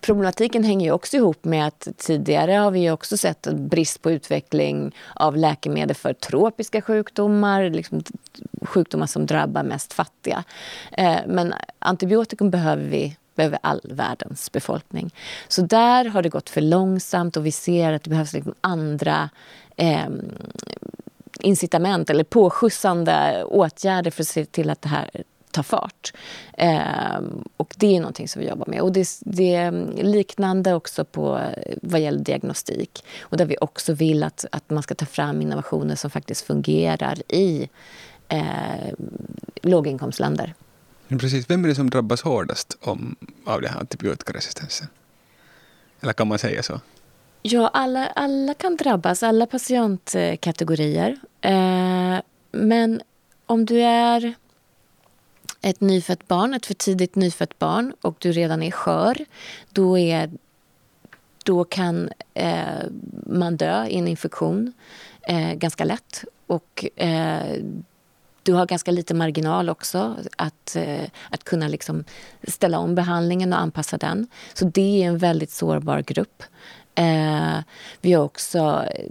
problematiken 0.00 0.64
hänger 0.64 0.86
ju 0.86 0.92
också 0.92 1.16
ihop 1.16 1.44
med 1.44 1.66
att 1.66 1.88
tidigare 1.96 2.52
har 2.52 2.70
vi 2.70 2.90
också 2.90 3.16
sett 3.16 3.46
en 3.46 3.68
brist 3.68 4.02
på 4.02 4.10
utveckling 4.10 4.94
av 5.14 5.36
läkemedel 5.36 5.96
för 5.96 6.12
tropiska 6.12 6.82
sjukdomar, 6.82 7.70
liksom 7.70 8.02
sjukdomar 8.62 9.06
som 9.06 9.26
drabbar 9.26 9.62
mest 9.62 9.92
fattiga. 9.92 10.44
Eh, 10.92 11.18
men 11.26 11.54
antibiotikum 11.78 12.50
behöver 12.50 12.84
vi 12.84 13.16
behöver 13.34 13.58
all 13.62 13.80
världens 13.84 14.52
befolkning. 14.52 15.14
Så 15.48 15.62
där 15.62 16.04
har 16.04 16.22
det 16.22 16.28
gått 16.28 16.50
för 16.50 16.60
långsamt 16.60 17.36
och 17.36 17.46
vi 17.46 17.52
ser 17.52 17.92
att 17.92 18.02
det 18.02 18.10
behövs 18.10 18.32
liksom 18.32 18.54
andra 18.60 19.30
eh, 19.76 20.08
incitament 21.40 22.10
eller 22.10 22.24
påskjutsande 22.24 23.44
åtgärder 23.44 24.10
för 24.10 24.22
att 24.22 24.28
se 24.28 24.44
till 24.44 24.70
att 24.70 24.82
det 24.82 24.88
här 24.88 25.10
ta 25.54 25.62
fart. 25.62 26.12
Eh, 26.52 27.20
och 27.56 27.74
det 27.76 27.96
är 27.96 28.00
någonting 28.00 28.28
som 28.28 28.40
vi 28.42 28.48
jobbar 28.48 28.66
med. 28.66 28.80
Och 28.80 28.92
det, 28.92 29.08
det, 29.20 29.54
är 29.54 29.72
liknande 30.02 30.74
också 30.74 31.04
på 31.04 31.40
vad 31.82 32.00
gäller 32.00 32.18
diagnostik. 32.18 33.04
Och 33.20 33.36
där 33.36 33.44
vi 33.44 33.56
också 33.60 33.92
vill 33.92 34.22
att, 34.22 34.44
att 34.52 34.70
man 34.70 34.82
ska 34.82 34.94
ta 34.94 35.06
fram 35.06 35.42
innovationer 35.42 35.96
som 35.96 36.10
faktiskt 36.10 36.46
fungerar 36.46 37.32
i 37.32 37.68
eh, 38.28 38.94
låginkomstländer. 39.62 40.54
Precis. 41.08 41.50
Vem 41.50 41.64
är 41.64 41.68
det 41.68 41.74
som 41.74 41.90
drabbas 41.90 42.22
hårdast 42.22 42.76
om, 42.80 43.16
av 43.44 43.60
den 43.60 43.70
här 43.70 43.80
antibiotikaresistensen? 43.80 44.88
Eller 46.00 46.12
kan 46.12 46.28
man 46.28 46.38
säga 46.38 46.62
så? 46.62 46.80
Ja, 47.42 47.68
alla, 47.68 48.06
alla 48.06 48.54
kan 48.54 48.76
drabbas, 48.76 49.22
alla 49.22 49.46
patientkategorier. 49.46 51.18
Eh, 51.40 52.18
men 52.52 53.02
om 53.46 53.64
du 53.64 53.82
är 53.82 54.34
ett 55.64 55.80
nyfött 55.80 56.28
barn, 56.28 56.54
ett 56.54 56.66
för 56.66 56.74
tidigt 56.74 57.14
nyfött 57.14 57.58
barn 57.58 57.94
och 58.00 58.16
du 58.18 58.32
redan 58.32 58.62
är 58.62 58.70
skör, 58.70 59.24
då, 59.72 59.98
är, 59.98 60.30
då 61.44 61.64
kan 61.64 62.10
eh, 62.34 62.84
man 63.26 63.56
dö 63.56 63.86
i 63.86 63.98
en 63.98 64.08
infektion 64.08 64.72
eh, 65.22 65.52
ganska 65.52 65.84
lätt. 65.84 66.24
Och 66.46 66.86
eh, 66.96 67.62
du 68.42 68.52
har 68.52 68.66
ganska 68.66 68.90
lite 68.90 69.14
marginal 69.14 69.70
också 69.70 70.16
att, 70.36 70.76
eh, 70.76 71.04
att 71.30 71.44
kunna 71.44 71.68
liksom 71.68 72.04
ställa 72.48 72.78
om 72.78 72.94
behandlingen 72.94 73.52
och 73.52 73.60
anpassa 73.60 73.98
den. 73.98 74.28
Så 74.54 74.64
det 74.64 75.02
är 75.02 75.08
en 75.08 75.18
väldigt 75.18 75.50
sårbar 75.50 76.02
grupp. 76.02 76.42
Eh, 76.94 77.58
vi 78.00 78.12
har 78.12 78.24
också 78.24 78.58
eh, 78.58 79.08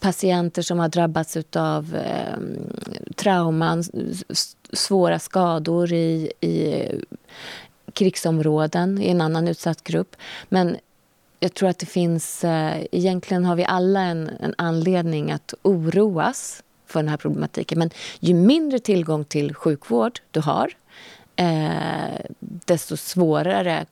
patienter 0.00 0.62
som 0.62 0.78
har 0.78 0.88
drabbats 0.88 1.36
av 1.56 1.96
eh, 1.96 2.38
trauman, 3.16 3.84
svåra 4.72 5.18
skador 5.18 5.92
i, 5.92 6.32
i 6.40 6.84
krigsområden, 7.92 9.02
i 9.02 9.10
en 9.10 9.20
annan 9.20 9.48
utsatt 9.48 9.84
grupp. 9.84 10.16
Men 10.48 10.76
jag 11.40 11.54
tror 11.54 11.68
att 11.68 11.78
det 11.78 11.86
finns... 11.86 12.44
Eh, 12.44 12.84
egentligen 12.92 13.44
har 13.44 13.56
vi 13.56 13.64
alla 13.64 14.00
en, 14.00 14.30
en 14.40 14.54
anledning 14.58 15.32
att 15.32 15.54
oroas 15.62 16.62
för 16.86 17.00
den 17.00 17.08
här 17.08 17.16
problematiken. 17.16 17.78
Men 17.78 17.90
ju 18.20 18.34
mindre 18.34 18.78
tillgång 18.78 19.24
till 19.24 19.54
sjukvård 19.54 20.20
du 20.30 20.40
har 20.40 20.72
eh, 21.36 22.20
desto 22.40 22.96
svårare 22.96 23.86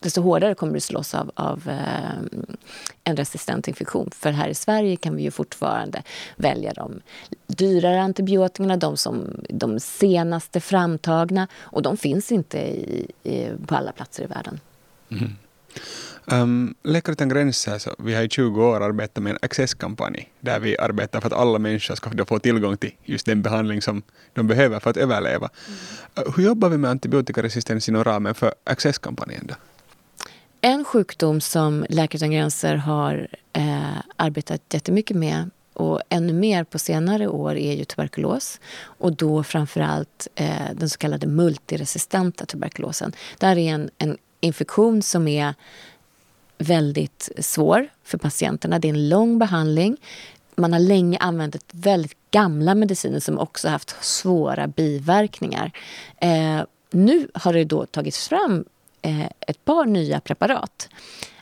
desto 0.00 0.20
hårdare 0.20 0.54
kommer 0.54 0.74
du 0.74 0.80
slås 0.80 1.14
av, 1.14 1.30
av 1.34 1.68
eh, 1.68 2.38
en 3.04 3.16
resistent 3.16 3.68
infektion. 3.68 4.10
För 4.14 4.30
här 4.30 4.48
i 4.48 4.54
Sverige 4.54 4.96
kan 4.96 5.16
vi 5.16 5.22
ju 5.22 5.30
fortfarande 5.30 6.02
välja 6.36 6.72
de 6.72 7.00
dyrare 7.46 8.02
antibiotikerna, 8.02 8.76
de, 8.76 8.96
som, 8.96 9.44
de 9.48 9.80
senaste 9.80 10.60
framtagna. 10.60 11.48
Och 11.56 11.82
de 11.82 11.96
finns 11.96 12.32
inte 12.32 12.58
i, 12.58 13.10
i, 13.22 13.48
på 13.66 13.74
alla 13.74 13.92
platser 13.92 14.24
i 14.24 14.26
världen. 14.26 14.60
Mm. 15.10 15.32
Um, 16.32 16.74
Läkare 16.82 17.12
utan 17.12 17.28
gränser, 17.28 17.78
så 17.78 17.94
vi 17.98 18.14
har 18.14 18.22
i 18.22 18.28
20 18.28 18.64
år 18.64 18.80
arbetat 18.80 19.22
med 19.22 19.30
en 19.30 19.38
accesskampanj 19.42 20.32
där 20.40 20.60
vi 20.60 20.78
arbetar 20.78 21.20
för 21.20 21.26
att 21.26 21.32
alla 21.32 21.58
människor 21.58 21.94
ska 21.94 22.24
få 22.24 22.38
tillgång 22.38 22.76
till 22.76 22.94
just 23.04 23.26
den 23.26 23.42
behandling 23.42 23.82
som 23.82 24.02
de 24.34 24.46
behöver 24.46 24.80
för 24.80 24.90
att 24.90 24.96
överleva. 24.96 25.48
Mm. 25.66 26.28
Uh, 26.28 26.36
hur 26.36 26.44
jobbar 26.44 26.68
vi 26.68 26.78
med 26.78 26.90
antibiotikaresistens 26.90 27.88
inom 27.88 28.04
ramen 28.04 28.34
för 28.34 28.54
accesskampanjen? 28.64 29.46
Då? 29.46 29.54
En 30.60 30.84
sjukdom 30.84 31.40
som 31.40 31.86
Läkare 31.88 32.18
utan 32.18 32.30
gränser 32.30 32.74
har 32.74 33.28
eh, 33.52 33.98
arbetat 34.16 34.62
jättemycket 34.74 35.16
med 35.16 35.50
och 35.72 36.00
ännu 36.08 36.32
mer 36.32 36.64
på 36.64 36.78
senare 36.78 37.28
år 37.28 37.56
är 37.56 37.74
ju 37.74 37.84
tuberkulos. 37.84 38.60
Och 38.80 39.12
då 39.12 39.42
framförallt 39.42 40.28
eh, 40.34 40.74
den 40.74 40.88
så 40.88 40.98
kallade 40.98 41.26
multiresistenta 41.26 42.46
tuberkulosen. 42.46 43.12
Det 43.38 43.46
här 43.46 43.58
är 43.58 43.74
en, 43.74 43.90
en 43.98 44.18
infektion 44.40 45.02
som 45.02 45.28
är 45.28 45.54
väldigt 46.58 47.28
svår 47.38 47.88
för 48.04 48.18
patienterna. 48.18 48.78
Det 48.78 48.88
är 48.88 48.92
en 48.92 49.08
lång 49.08 49.38
behandling. 49.38 49.96
Man 50.54 50.72
har 50.72 50.80
länge 50.80 51.18
använt 51.18 51.56
väldigt 51.72 52.16
gamla 52.30 52.74
mediciner 52.74 53.20
som 53.20 53.38
också 53.38 53.68
haft 53.68 54.04
svåra 54.04 54.66
biverkningar. 54.66 55.72
Eh, 56.16 56.60
nu 56.90 57.28
har 57.34 57.52
det 57.52 57.64
då 57.64 57.86
tagits 57.86 58.28
fram 58.28 58.64
eh, 59.02 59.26
ett 59.40 59.64
par 59.64 59.86
nya 59.86 60.20
preparat. 60.20 60.88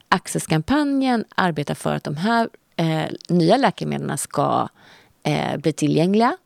Accesskampanjen 0.09 1.25
arbetar 1.35 1.75
för 1.75 1.95
att 1.95 2.05
de 2.05 2.17
här 2.17 2.49
eh, 2.77 3.05
nya 3.29 3.57
läkemedlen 3.57 4.19
ska 4.19 4.69
eh, 5.23 5.57
bli 5.57 5.73
tillgängliga 5.73 6.37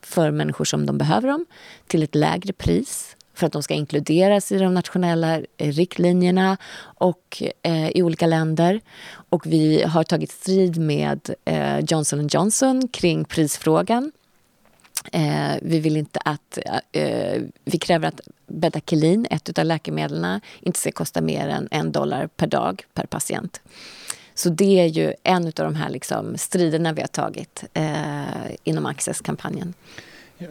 för 0.00 0.30
människor 0.30 0.64
som 0.64 0.86
de 0.86 0.98
behöver 0.98 1.28
dem 1.28 1.46
till 1.86 2.02
ett 2.02 2.14
lägre 2.14 2.52
pris 2.52 3.16
för 3.34 3.46
att 3.46 3.52
de 3.52 3.62
ska 3.62 3.74
inkluderas 3.74 4.52
i 4.52 4.58
de 4.58 4.74
nationella 4.74 5.38
eh, 5.56 5.72
riktlinjerna 5.72 6.56
och 6.82 7.42
eh, 7.62 7.88
i 7.88 8.02
olika 8.02 8.26
länder. 8.26 8.80
Och 9.06 9.46
vi 9.46 9.82
har 9.82 10.04
tagit 10.04 10.30
strid 10.30 10.78
med 10.78 11.34
eh, 11.44 11.78
Johnson 11.78 12.28
Johnson 12.28 12.88
kring 12.88 13.24
prisfrågan. 13.24 14.12
Eh, 15.12 15.56
vi 15.62 15.80
vill 15.80 15.96
inte 15.96 16.20
att... 16.24 16.58
Eh, 16.92 17.42
vi 17.64 17.78
kräver 17.78 18.08
att 18.08 18.20
Bedakelin, 18.46 19.26
ett 19.30 19.58
av 19.58 19.64
läkemedlen, 19.64 20.40
inte 20.60 20.78
ska 20.78 20.92
kosta 20.92 21.20
mer 21.20 21.48
än 21.48 21.68
en 21.70 21.92
dollar 21.92 22.26
per 22.26 22.46
dag 22.46 22.84
per 22.94 23.06
patient. 23.06 23.60
Så 24.34 24.48
det 24.48 24.80
är 24.80 24.86
ju 24.86 25.14
en 25.22 25.46
av 25.46 25.52
de 25.52 25.74
här 25.74 25.90
liksom 25.90 26.38
striderna 26.38 26.92
vi 26.92 27.00
har 27.00 27.08
tagit 27.08 27.64
eh, 27.74 28.24
inom 28.64 28.86
Access-kampanjen. 28.86 29.74
Ja, 30.38 30.48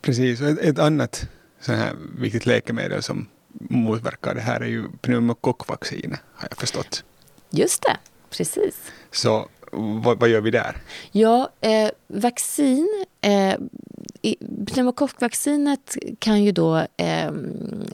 precis. 0.00 0.40
Ett, 0.40 0.58
ett 0.58 0.78
annat 0.78 1.28
så 1.60 1.72
här 1.72 1.92
viktigt 2.18 2.46
läkemedel 2.46 3.02
som 3.02 3.28
motverkar 3.52 4.34
det 4.34 4.40
här 4.40 4.60
är 4.60 4.66
ju 4.66 4.88
pneumokockvaccinet, 5.00 6.20
har 6.34 6.48
jag 6.50 6.58
förstått. 6.58 7.04
Just 7.50 7.82
det, 7.82 7.96
precis. 8.30 8.74
Så 9.10 9.48
vad, 9.72 10.20
vad 10.20 10.28
gör 10.28 10.40
vi 10.40 10.50
där? 10.50 10.76
Ja, 11.12 11.50
eh, 11.60 11.90
vaccin... 12.06 13.04
Eh, 13.20 13.54
pneumokockvaccinet 14.66 15.96
kan 16.18 16.44
ju 16.44 16.52
då 16.52 16.86
eh, 16.96 17.32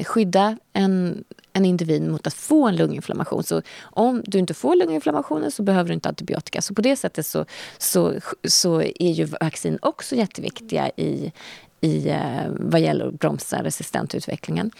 skydda 0.04 0.56
en, 0.72 1.24
en 1.52 1.64
individ 1.64 2.02
mot 2.02 2.26
att 2.26 2.34
få 2.34 2.68
en 2.68 2.76
lunginflammation. 2.76 3.44
Så 3.44 3.62
om 3.82 4.22
du 4.26 4.38
inte 4.38 4.54
får 4.54 4.76
lunginflammationen 4.76 5.50
så 5.50 5.62
behöver 5.62 5.88
du 5.88 5.94
inte 5.94 6.08
antibiotika. 6.08 6.62
Så 6.62 6.74
på 6.74 6.82
det 6.82 6.96
sättet 6.96 7.26
så, 7.26 7.44
så, 7.78 8.14
så 8.44 8.82
är 8.82 9.12
ju 9.12 9.24
vaccin 9.24 9.78
också 9.82 10.16
jätteviktiga 10.16 10.90
i, 10.96 11.32
i 11.80 12.08
eh, 12.08 12.46
vad 12.48 12.80
gäller 12.80 13.06
att 13.06 13.18
bromsa 13.18 13.62
resistentutvecklingen. 13.62 14.70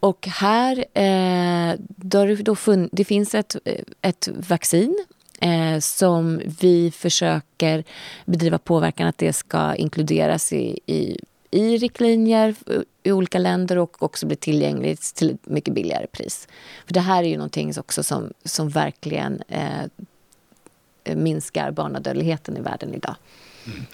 Och 0.00 0.26
här 0.26 0.84
eh, 0.94 1.74
då, 1.86 2.34
då 2.34 2.56
fun, 2.56 2.88
det 2.92 3.04
finns 3.04 3.34
ett, 3.34 3.56
ett 4.02 4.28
vaccin 4.48 5.04
eh, 5.40 5.78
som 5.78 6.42
vi 6.60 6.90
försöker 6.90 7.84
bedriva 8.24 8.58
påverkan 8.58 9.06
att 9.06 9.18
det 9.18 9.32
ska 9.32 9.74
inkluderas 9.74 10.52
i, 10.52 10.78
i, 10.86 11.20
i 11.50 11.76
riktlinjer 11.76 12.54
i 13.02 13.12
olika 13.12 13.38
länder 13.38 13.78
och 13.78 14.02
också 14.02 14.26
bli 14.26 14.36
tillgängligt 14.36 15.14
till 15.14 15.30
ett 15.30 15.46
mycket 15.46 15.74
billigare 15.74 16.06
pris. 16.06 16.48
För 16.86 16.94
Det 16.94 17.00
här 17.00 17.22
är 17.22 17.28
ju 17.28 17.36
någonting 17.36 17.72
också 17.78 18.02
som, 18.02 18.32
som 18.44 18.68
verkligen 18.68 19.42
eh, 19.48 21.16
minskar 21.16 21.70
barnadödligheten 21.70 22.56
i 22.56 22.60
världen 22.60 22.94
idag. 22.94 23.16
Mm. 23.66 23.86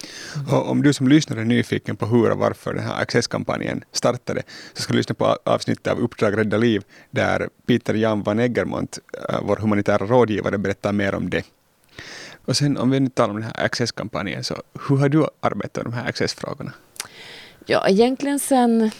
Och 0.51 0.69
om 0.69 0.83
du 0.83 0.93
som 0.93 1.07
lyssnare 1.07 1.41
är 1.41 1.45
nyfiken 1.45 1.95
på 1.95 2.05
hur 2.05 2.31
och 2.31 2.37
varför 2.37 2.73
den 2.73 2.83
här 2.83 3.01
Access-kampanjen 3.01 3.83
startade, 3.91 4.43
så 4.73 4.81
ska 4.81 4.93
du 4.93 4.97
lyssna 4.97 5.15
på 5.15 5.37
avsnittet 5.43 5.87
av 5.87 5.99
Uppdrag 5.99 6.37
Rädda 6.37 6.57
Liv, 6.57 6.83
där 7.11 7.49
Peter 7.65 7.93
Jan 7.93 8.23
van 8.23 8.39
Eggermont, 8.39 8.99
eh, 9.29 9.39
vår 9.43 9.55
humanitära 9.55 10.05
rådgivare, 10.05 10.57
berättar 10.57 10.93
mer 10.93 11.15
om 11.15 11.29
det. 11.29 11.43
Och 12.45 12.57
sen 12.57 12.77
om 12.77 12.89
vi 12.89 12.99
nu 12.99 13.09
talar 13.09 13.29
om 13.29 13.41
den 13.41 13.51
här 13.55 13.65
Access-kampanjen, 13.65 14.43
så 14.43 14.55
hur 14.87 14.97
har 14.97 15.09
du 15.09 15.27
arbetat 15.39 15.83
med 15.83 15.93
de 15.93 15.97
här 15.97 16.09
Access-frågorna? 16.09 16.71
Ja, 17.65 17.87
egentligen 17.87 18.39
sen, 18.39 18.91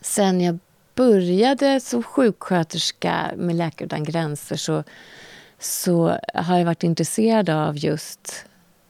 sen 0.00 0.40
jag 0.40 0.58
började 0.94 1.80
som 1.80 2.02
sjuksköterska 2.02 3.30
med 3.36 3.56
Läkare 3.56 3.86
utan 3.86 4.04
gränser 4.04 4.56
så, 4.56 4.84
så 5.58 6.18
har 6.34 6.58
jag 6.58 6.64
varit 6.64 6.82
intresserad 6.82 7.50
av 7.50 7.76
just 7.76 8.44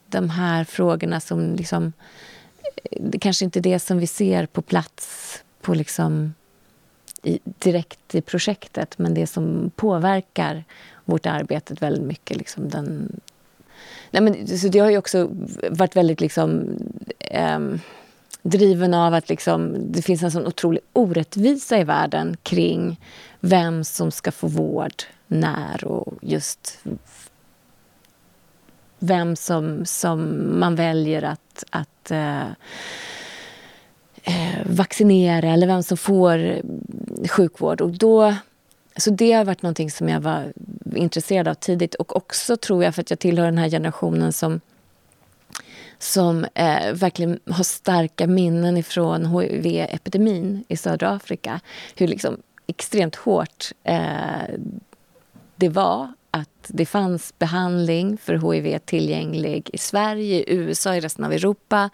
de 0.09 0.31
här 0.31 0.64
frågorna 0.64 1.21
som 1.21 1.55
liksom... 1.55 1.92
Eh, 2.85 2.99
det 3.01 3.18
kanske 3.18 3.44
inte 3.44 3.59
är 3.59 3.62
det 3.62 3.79
som 3.79 3.99
vi 3.99 4.07
ser 4.07 4.47
på 4.47 4.62
plats 4.62 5.35
på 5.61 5.75
liksom, 5.75 6.35
i, 7.23 7.38
direkt 7.44 8.14
i 8.14 8.21
projektet 8.21 8.99
men 8.99 9.14
det 9.14 9.27
som 9.27 9.71
påverkar 9.77 10.64
vårt 11.05 11.27
arbete 11.27 11.75
väldigt 11.75 12.05
mycket. 12.05 12.37
Liksom 12.37 12.68
den, 12.68 13.21
nej 14.11 14.23
men, 14.23 14.59
så 14.59 14.68
det 14.68 14.79
har 14.79 14.90
ju 14.90 14.99
också 14.99 15.29
varit 15.71 15.97
väldigt 15.97 16.21
liksom, 16.21 16.79
eh, 17.18 17.61
driven 18.42 18.94
av 18.94 19.14
att 19.14 19.29
liksom, 19.29 19.77
det 19.92 20.03
finns 20.03 20.23
en 20.23 20.31
sån 20.31 20.47
otrolig 20.47 20.83
orättvisa 20.92 21.79
i 21.79 21.85
världen 21.85 22.37
kring 22.42 23.01
vem 23.40 23.85
som 23.85 24.11
ska 24.11 24.33
få 24.33 24.47
vård 24.47 25.03
när 25.27 25.85
och 25.85 26.14
just 26.21 26.79
vem 28.98 29.37
som, 29.37 29.84
som 29.84 30.48
man 30.61 30.74
väljer 30.74 31.22
att, 31.22 31.64
att 31.70 32.11
eh, 32.11 32.48
eh, 34.22 34.66
vaccinera 34.66 35.48
eller 35.48 35.66
vem 35.66 35.82
som 35.82 35.96
får 35.96 36.62
sjukvård. 37.28 37.80
Och 37.80 37.90
då, 37.90 38.34
så 38.96 39.11
det 39.11 39.32
har 39.32 39.44
varit 39.44 39.62
någonting 39.62 39.90
som 39.90 40.08
jag 40.08 40.20
var 40.20 40.52
intresserad 40.94 41.48
av 41.48 41.54
tidigt. 41.54 41.94
Och 41.94 42.16
också 42.16 42.56
tror 42.56 42.84
jag 42.84 42.94
för 42.94 43.02
att 43.02 43.11
jag 43.11 43.18
tillhör 43.18 43.44
den 43.44 43.58
här 43.58 43.70
generationen 43.70 44.32
som 44.32 44.61
som 46.00 46.46
eh, 46.54 46.92
verkligen 46.92 47.40
har 47.50 47.64
starka 47.64 48.26
minnen 48.26 48.76
ifrån 48.76 49.26
hiv-epidemin 49.26 50.64
i 50.68 50.76
södra 50.76 51.11
Afrika. 51.11 51.61
Hur 51.96 52.08
liksom 52.08 52.37
extremt 52.66 53.16
hårt 53.16 53.72
eh, 53.84 54.58
det 55.56 55.68
var 55.68 56.12
att 56.38 56.66
det 56.68 56.87
fanns 56.87 57.38
behandling 57.38 58.18
för 58.18 58.53
hiv 58.53 58.79
tillgänglig 58.79 59.70
i 59.72 59.79
Sverige, 59.79 60.37
i 60.37 60.44
USA, 60.46 60.96
i 60.96 61.01
resten 61.01 61.24
av 61.24 61.33
Europa. 61.33 61.90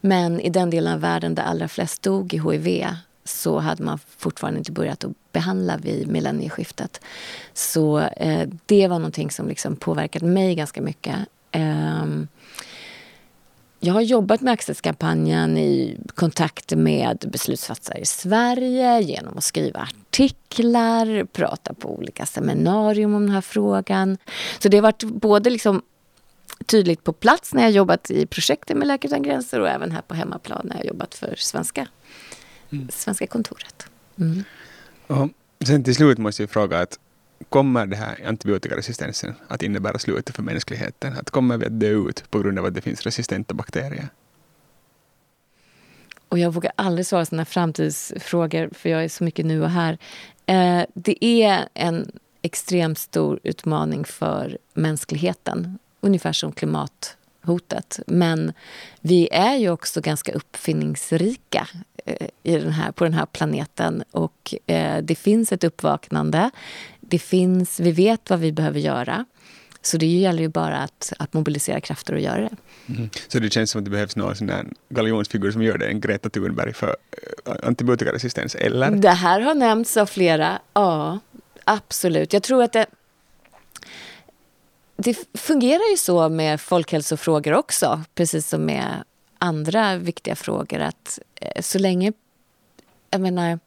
Men 0.00 0.40
i 0.40 0.48
den 0.48 0.70
delen 0.70 0.94
av 0.94 1.00
världen 1.00 1.34
där 1.34 1.42
allra 1.42 1.68
flest 1.68 2.02
dog 2.02 2.34
i 2.34 2.38
hiv 2.38 2.86
så 3.24 3.58
hade 3.58 3.82
man 3.82 3.98
fortfarande 4.18 4.58
inte 4.58 4.72
börjat 4.72 5.04
att 5.04 5.32
behandla 5.32 5.76
vid 5.76 6.08
millennieskiftet. 6.08 7.00
Så 7.52 7.98
eh, 7.98 8.48
det 8.66 8.88
var 8.88 8.98
någonting 8.98 9.30
som 9.30 9.48
liksom 9.48 9.76
påverkade 9.76 10.26
mig 10.26 10.54
ganska 10.54 10.82
mycket. 10.82 11.16
Eh, 11.52 12.06
jag 13.80 13.94
har 13.94 14.00
jobbat 14.00 14.40
med 14.40 14.52
Accesskampanjen 14.52 15.58
i 15.58 15.98
kontakt 16.14 16.74
med 16.76 17.24
beslutsfattare 17.32 17.98
i 17.98 18.06
Sverige 18.06 19.00
genom 19.00 19.38
att 19.38 19.44
skriva 19.44 19.80
artiklar, 19.80 21.24
prata 21.24 21.74
på 21.74 21.94
olika 21.98 22.26
seminarium 22.26 23.14
om 23.14 23.22
den 23.22 23.34
här 23.34 23.40
frågan. 23.40 24.18
Så 24.58 24.68
det 24.68 24.76
har 24.76 24.82
varit 24.82 25.02
både 25.02 25.50
liksom 25.50 25.82
tydligt 26.66 27.04
på 27.04 27.12
plats 27.12 27.54
när 27.54 27.62
jag 27.62 27.70
jobbat 27.70 28.10
i 28.10 28.26
projektet 28.26 28.76
med 28.76 28.88
Läkare 28.88 29.08
utan 29.08 29.22
gränser 29.22 29.60
och 29.60 29.68
även 29.68 29.92
här 29.92 30.02
på 30.02 30.14
hemmaplan 30.14 30.60
när 30.64 30.76
jag 30.76 30.86
jobbat 30.86 31.14
för 31.14 31.34
svenska, 31.36 31.88
mm. 32.70 32.88
svenska 32.90 33.26
kontoret. 33.26 33.86
Mm. 34.18 34.44
Och 35.06 35.66
sen 35.66 35.84
till 35.84 35.94
slut 35.94 36.18
måste 36.18 36.42
jag 36.42 36.50
fråga 36.50 36.80
att 36.80 36.98
kommer 37.48 37.86
det 37.86 37.96
här 37.96 38.26
antibiotikaresistensen 38.26 39.34
att 39.48 39.62
innebära 39.62 39.98
slutet 39.98 40.36
för 40.36 40.42
mänskligheten? 40.42 41.12
Att 41.12 41.30
kommer 41.30 41.56
vi 41.56 41.66
att 41.66 41.80
dö 41.80 41.90
ut 41.90 42.30
på 42.30 42.38
grund 42.38 42.58
av 42.58 42.64
att 42.64 42.74
det 42.74 42.80
finns 42.80 43.02
resistenta 43.02 43.54
bakterier? 43.54 44.08
Och 46.28 46.38
jag 46.38 46.50
vågar 46.50 46.72
aldrig 46.76 47.06
svara 47.06 47.24
sådana 47.24 47.44
framtidsfrågor 47.44 48.70
för 48.72 48.88
jag 48.88 49.04
är 49.04 49.08
så 49.08 49.24
mycket 49.24 49.46
nu 49.46 49.62
och 49.62 49.70
här. 49.70 49.98
Eh, 50.46 50.82
det 50.94 51.24
är 51.24 51.68
en 51.74 52.12
extremt 52.42 52.98
stor 52.98 53.40
utmaning 53.42 54.04
för 54.04 54.58
mänskligheten. 54.74 55.78
Ungefär 56.00 56.32
som 56.32 56.52
klimathotet. 56.52 58.00
Men 58.06 58.52
vi 59.00 59.28
är 59.32 59.56
ju 59.56 59.70
också 59.70 60.00
ganska 60.00 60.32
uppfinningsrika 60.32 61.68
eh, 62.04 62.28
i 62.42 62.58
den 62.58 62.72
här, 62.72 62.92
på 62.92 63.04
den 63.04 63.14
här 63.14 63.26
planeten. 63.26 64.04
Och 64.10 64.54
eh, 64.66 65.02
det 65.02 65.14
finns 65.14 65.52
ett 65.52 65.64
uppvaknande 65.64 66.50
det 67.10 67.18
finns, 67.18 67.80
vi 67.80 67.92
vet 67.92 68.30
vad 68.30 68.38
vi 68.38 68.52
behöver 68.52 68.80
göra. 68.80 69.24
Så 69.82 69.96
det 69.96 70.06
gäller 70.06 70.42
ju 70.42 70.48
bara 70.48 70.78
att, 70.78 71.12
att 71.18 71.32
mobilisera 71.32 71.80
krafter 71.80 72.12
och 72.14 72.20
göra 72.20 72.40
det. 72.40 72.56
Mm. 72.94 73.10
Så 73.28 73.38
det 73.38 73.52
känns 73.52 73.70
som 73.70 73.78
att 73.78 73.84
det 73.84 73.90
behövs 73.90 74.16
någon 74.16 74.36
sån 74.36 74.46
där 74.46 74.66
galjonsfigur 74.88 75.50
som 75.50 75.62
gör 75.62 75.78
det, 75.78 75.86
en 75.86 76.00
Greta 76.00 76.30
Thunberg 76.30 76.72
för 76.72 76.86
uh, 76.88 77.54
antibiotikaresistens, 77.62 78.54
eller? 78.54 78.90
Det 78.90 79.10
här 79.10 79.40
har 79.40 79.54
nämnts 79.54 79.96
av 79.96 80.06
flera, 80.06 80.60
ja, 80.72 81.18
absolut. 81.64 82.32
Jag 82.32 82.42
tror 82.42 82.62
att 82.62 82.72
det, 82.72 82.86
det 84.96 85.16
fungerar 85.34 85.90
ju 85.90 85.96
så 85.96 86.28
med 86.28 86.60
folkhälsofrågor 86.60 87.54
också, 87.54 88.02
precis 88.14 88.48
som 88.48 88.64
med 88.64 89.04
andra 89.38 89.96
viktiga 89.96 90.36
frågor, 90.36 90.80
att 90.80 91.18
eh, 91.34 91.62
så 91.62 91.78
länge, 91.78 92.12
jag 93.10 93.20
menar, 93.20 93.58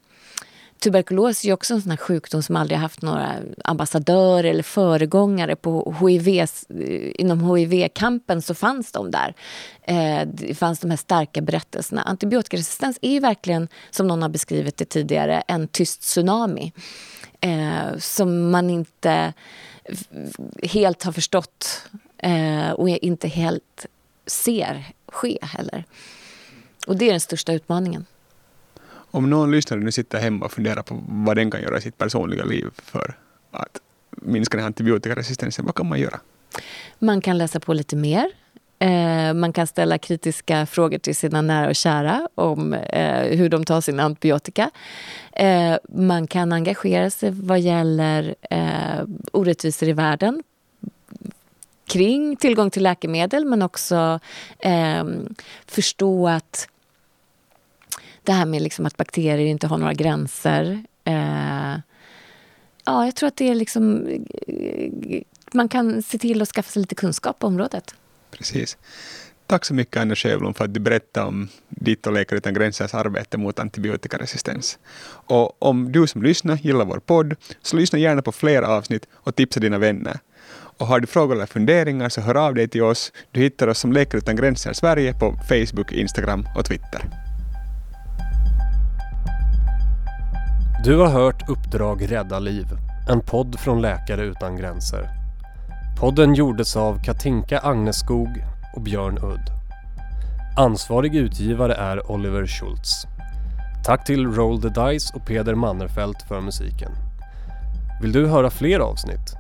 tuberkulos 0.84 1.46
är 1.46 1.54
också 1.54 1.74
en 1.74 1.82
sån 1.82 1.98
sjukdom 1.98 2.44
som 2.44 2.56
aldrig 2.56 2.80
haft 2.80 3.02
några 3.02 3.36
ambassadörer 3.64 4.44
eller 4.44 4.64
föregångare. 4.64 5.56
På 5.56 5.96
HIV, 6.00 6.28
eh, 6.40 6.48
inom 7.16 7.56
hiv-kampen 7.56 8.42
så 8.42 8.56
fanns 8.56 8.92
de 8.92 9.12
där. 9.12 9.36
Eh, 9.82 10.28
det 10.28 10.56
fanns 10.56 10.80
de 10.80 10.90
här 10.90 10.98
starka 10.98 11.42
berättelserna. 11.42 12.02
Antibiotikaresistens 12.02 13.00
är 13.02 13.12
ju 13.12 13.20
verkligen, 13.20 13.68
som 13.92 14.08
någon 14.08 14.22
har 14.22 14.30
beskrivit 14.30 14.78
det 14.78 14.86
tidigare, 14.86 15.44
en 15.48 15.68
tyst 15.68 16.02
tsunami. 16.02 16.74
Eh, 17.42 17.98
som 17.98 18.52
man 18.52 18.70
inte 18.70 19.34
helt 20.64 21.04
har 21.04 21.12
förstått 21.12 21.82
och 22.76 22.90
inte 22.90 23.28
helt 23.28 23.86
ser 24.26 24.86
ske 25.08 25.38
heller. 25.42 25.84
Och 26.88 26.98
det 26.98 27.06
är 27.06 27.12
den 27.12 27.20
största 27.20 27.54
utmaningen. 27.54 28.06
Om 29.14 29.30
någon 29.30 29.52
lyssnare 29.52 29.80
nu 29.80 29.92
sitter 29.92 30.20
hemma 30.20 30.46
och 30.46 30.52
funderar 30.52 30.82
på 30.82 31.04
vad 31.08 31.36
den 31.36 31.52
kan 31.52 31.62
göra 31.62 31.78
i 31.78 31.82
sitt 31.82 31.98
personliga 31.98 32.44
liv 32.44 32.68
för 32.78 33.16
att 33.52 33.80
minska 34.10 34.58
den 34.58 34.64
här 34.64 34.68
antibiotikaresistensen, 34.68 35.66
vad 35.66 35.76
kan 35.76 35.90
man 35.90 36.00
göra? 36.00 36.20
Man 37.00 37.22
kan 37.22 37.38
läsa 37.38 37.60
på 37.60 37.74
lite 37.74 37.96
mer. 37.96 38.32
Eh, 38.80 39.34
man 39.34 39.54
kan 39.54 39.68
ställa 39.68 39.98
kritiska 39.98 40.66
frågor 40.66 40.98
till 40.98 41.16
sina 41.16 41.42
nära 41.42 41.68
och 41.68 41.76
kära 41.76 42.28
om 42.36 42.74
eh, 42.74 43.38
hur 43.38 43.50
de 43.50 43.66
tar 43.66 43.82
sin 43.82 44.00
antibiotika. 44.00 44.72
Eh, 45.32 45.76
man 45.90 46.28
kan 46.28 46.52
engagera 46.52 47.10
sig 47.10 47.32
vad 47.32 47.60
gäller 47.60 48.36
orättvisor 49.32 49.90
i 49.90 49.94
världen 49.94 50.44
kring 51.86 52.36
tillgång 52.36 52.70
till 52.70 52.84
läkemedel 52.84 53.46
men 53.46 53.62
också 53.62 54.20
förstå 55.66 56.28
att 56.28 56.68
det 58.24 58.32
här 58.32 58.46
med 58.46 58.62
liksom 58.62 58.86
att 58.86 58.98
bakterier 58.98 59.46
inte 59.46 59.68
har 59.68 59.78
några 59.78 59.94
gränser. 59.94 60.84
Eh, 61.04 61.76
ja, 62.86 63.06
jag 63.06 63.16
tror 63.16 63.28
att 63.28 63.38
det 63.38 63.50
är 63.50 63.56
liksom... 63.56 64.08
Man 65.54 65.70
kan 65.70 66.04
se 66.04 66.18
till 66.18 66.42
att 66.42 66.50
skaffa 66.50 66.72
sig 66.72 66.82
lite 66.82 66.96
kunskap 66.96 67.40
på 67.40 67.48
området. 67.48 67.96
Precis. 68.32 68.78
Tack 69.48 69.66
så 69.66 69.74
mycket 69.74 69.98
Anna 69.98 70.16
Sjöblom 70.16 70.54
för 70.54 70.66
att 70.66 70.74
du 70.74 70.80
berättade 70.80 71.28
om 71.28 71.50
ditt 71.70 72.08
och 72.08 72.14
Läkare 72.14 72.38
utan 72.38 72.54
gränsers 72.54 72.94
arbete 72.94 73.38
mot 73.38 73.60
antibiotikaresistens. 73.60 74.80
Och 75.06 75.64
om 75.64 75.92
du 75.92 76.08
som 76.08 76.24
lyssnar 76.24 76.56
gillar 76.56 76.86
vår 76.86 77.00
podd, 77.00 77.36
så 77.62 77.76
lyssna 77.76 78.00
gärna 78.00 78.22
på 78.22 78.32
fler 78.32 78.62
avsnitt 78.62 79.08
och 79.14 79.36
tipsa 79.36 79.60
dina 79.60 79.78
vänner. 79.78 80.20
Och 80.78 80.88
har 80.88 81.00
du 81.00 81.08
frågor 81.08 81.36
eller 81.36 81.46
funderingar 81.46 82.10
så 82.10 82.22
hör 82.22 82.36
av 82.36 82.56
dig 82.56 82.68
till 82.68 82.84
oss. 82.84 83.12
Du 83.32 83.40
hittar 83.40 83.68
oss 83.68 83.80
som 83.80 83.94
Läkare 83.94 84.18
utan 84.18 84.36
gränser 84.36 84.74
Sverige 84.74 85.14
på 85.14 85.36
Facebook, 85.50 85.92
Instagram 85.92 86.48
och 86.58 86.66
Twitter. 86.66 87.23
Du 90.84 90.98
har 90.98 91.08
hört 91.08 91.50
Uppdrag 91.50 92.12
Rädda 92.12 92.40
Liv, 92.40 92.66
en 93.10 93.22
podd 93.22 93.60
från 93.60 93.82
Läkare 93.82 94.22
Utan 94.22 94.58
Gränser. 94.58 95.10
Podden 96.00 96.34
gjordes 96.34 96.76
av 96.76 97.04
Katinka 97.04 97.60
Agneskog 97.60 98.44
och 98.76 98.82
Björn 98.82 99.18
Udd. 99.18 99.50
Ansvarig 100.58 101.16
utgivare 101.16 101.74
är 101.74 102.12
Oliver 102.12 102.48
Schultz. 102.48 103.08
Tack 103.86 104.06
till 104.06 104.28
Roll 104.28 104.62
the 104.62 104.70
Dice 104.70 105.16
och 105.16 105.26
Peder 105.26 105.56
Mannerfelt 105.56 106.22
för 106.22 106.42
musiken. 106.42 106.92
Vill 108.02 108.12
du 108.12 108.28
höra 108.28 108.50
fler 108.50 108.80
avsnitt? 108.80 109.36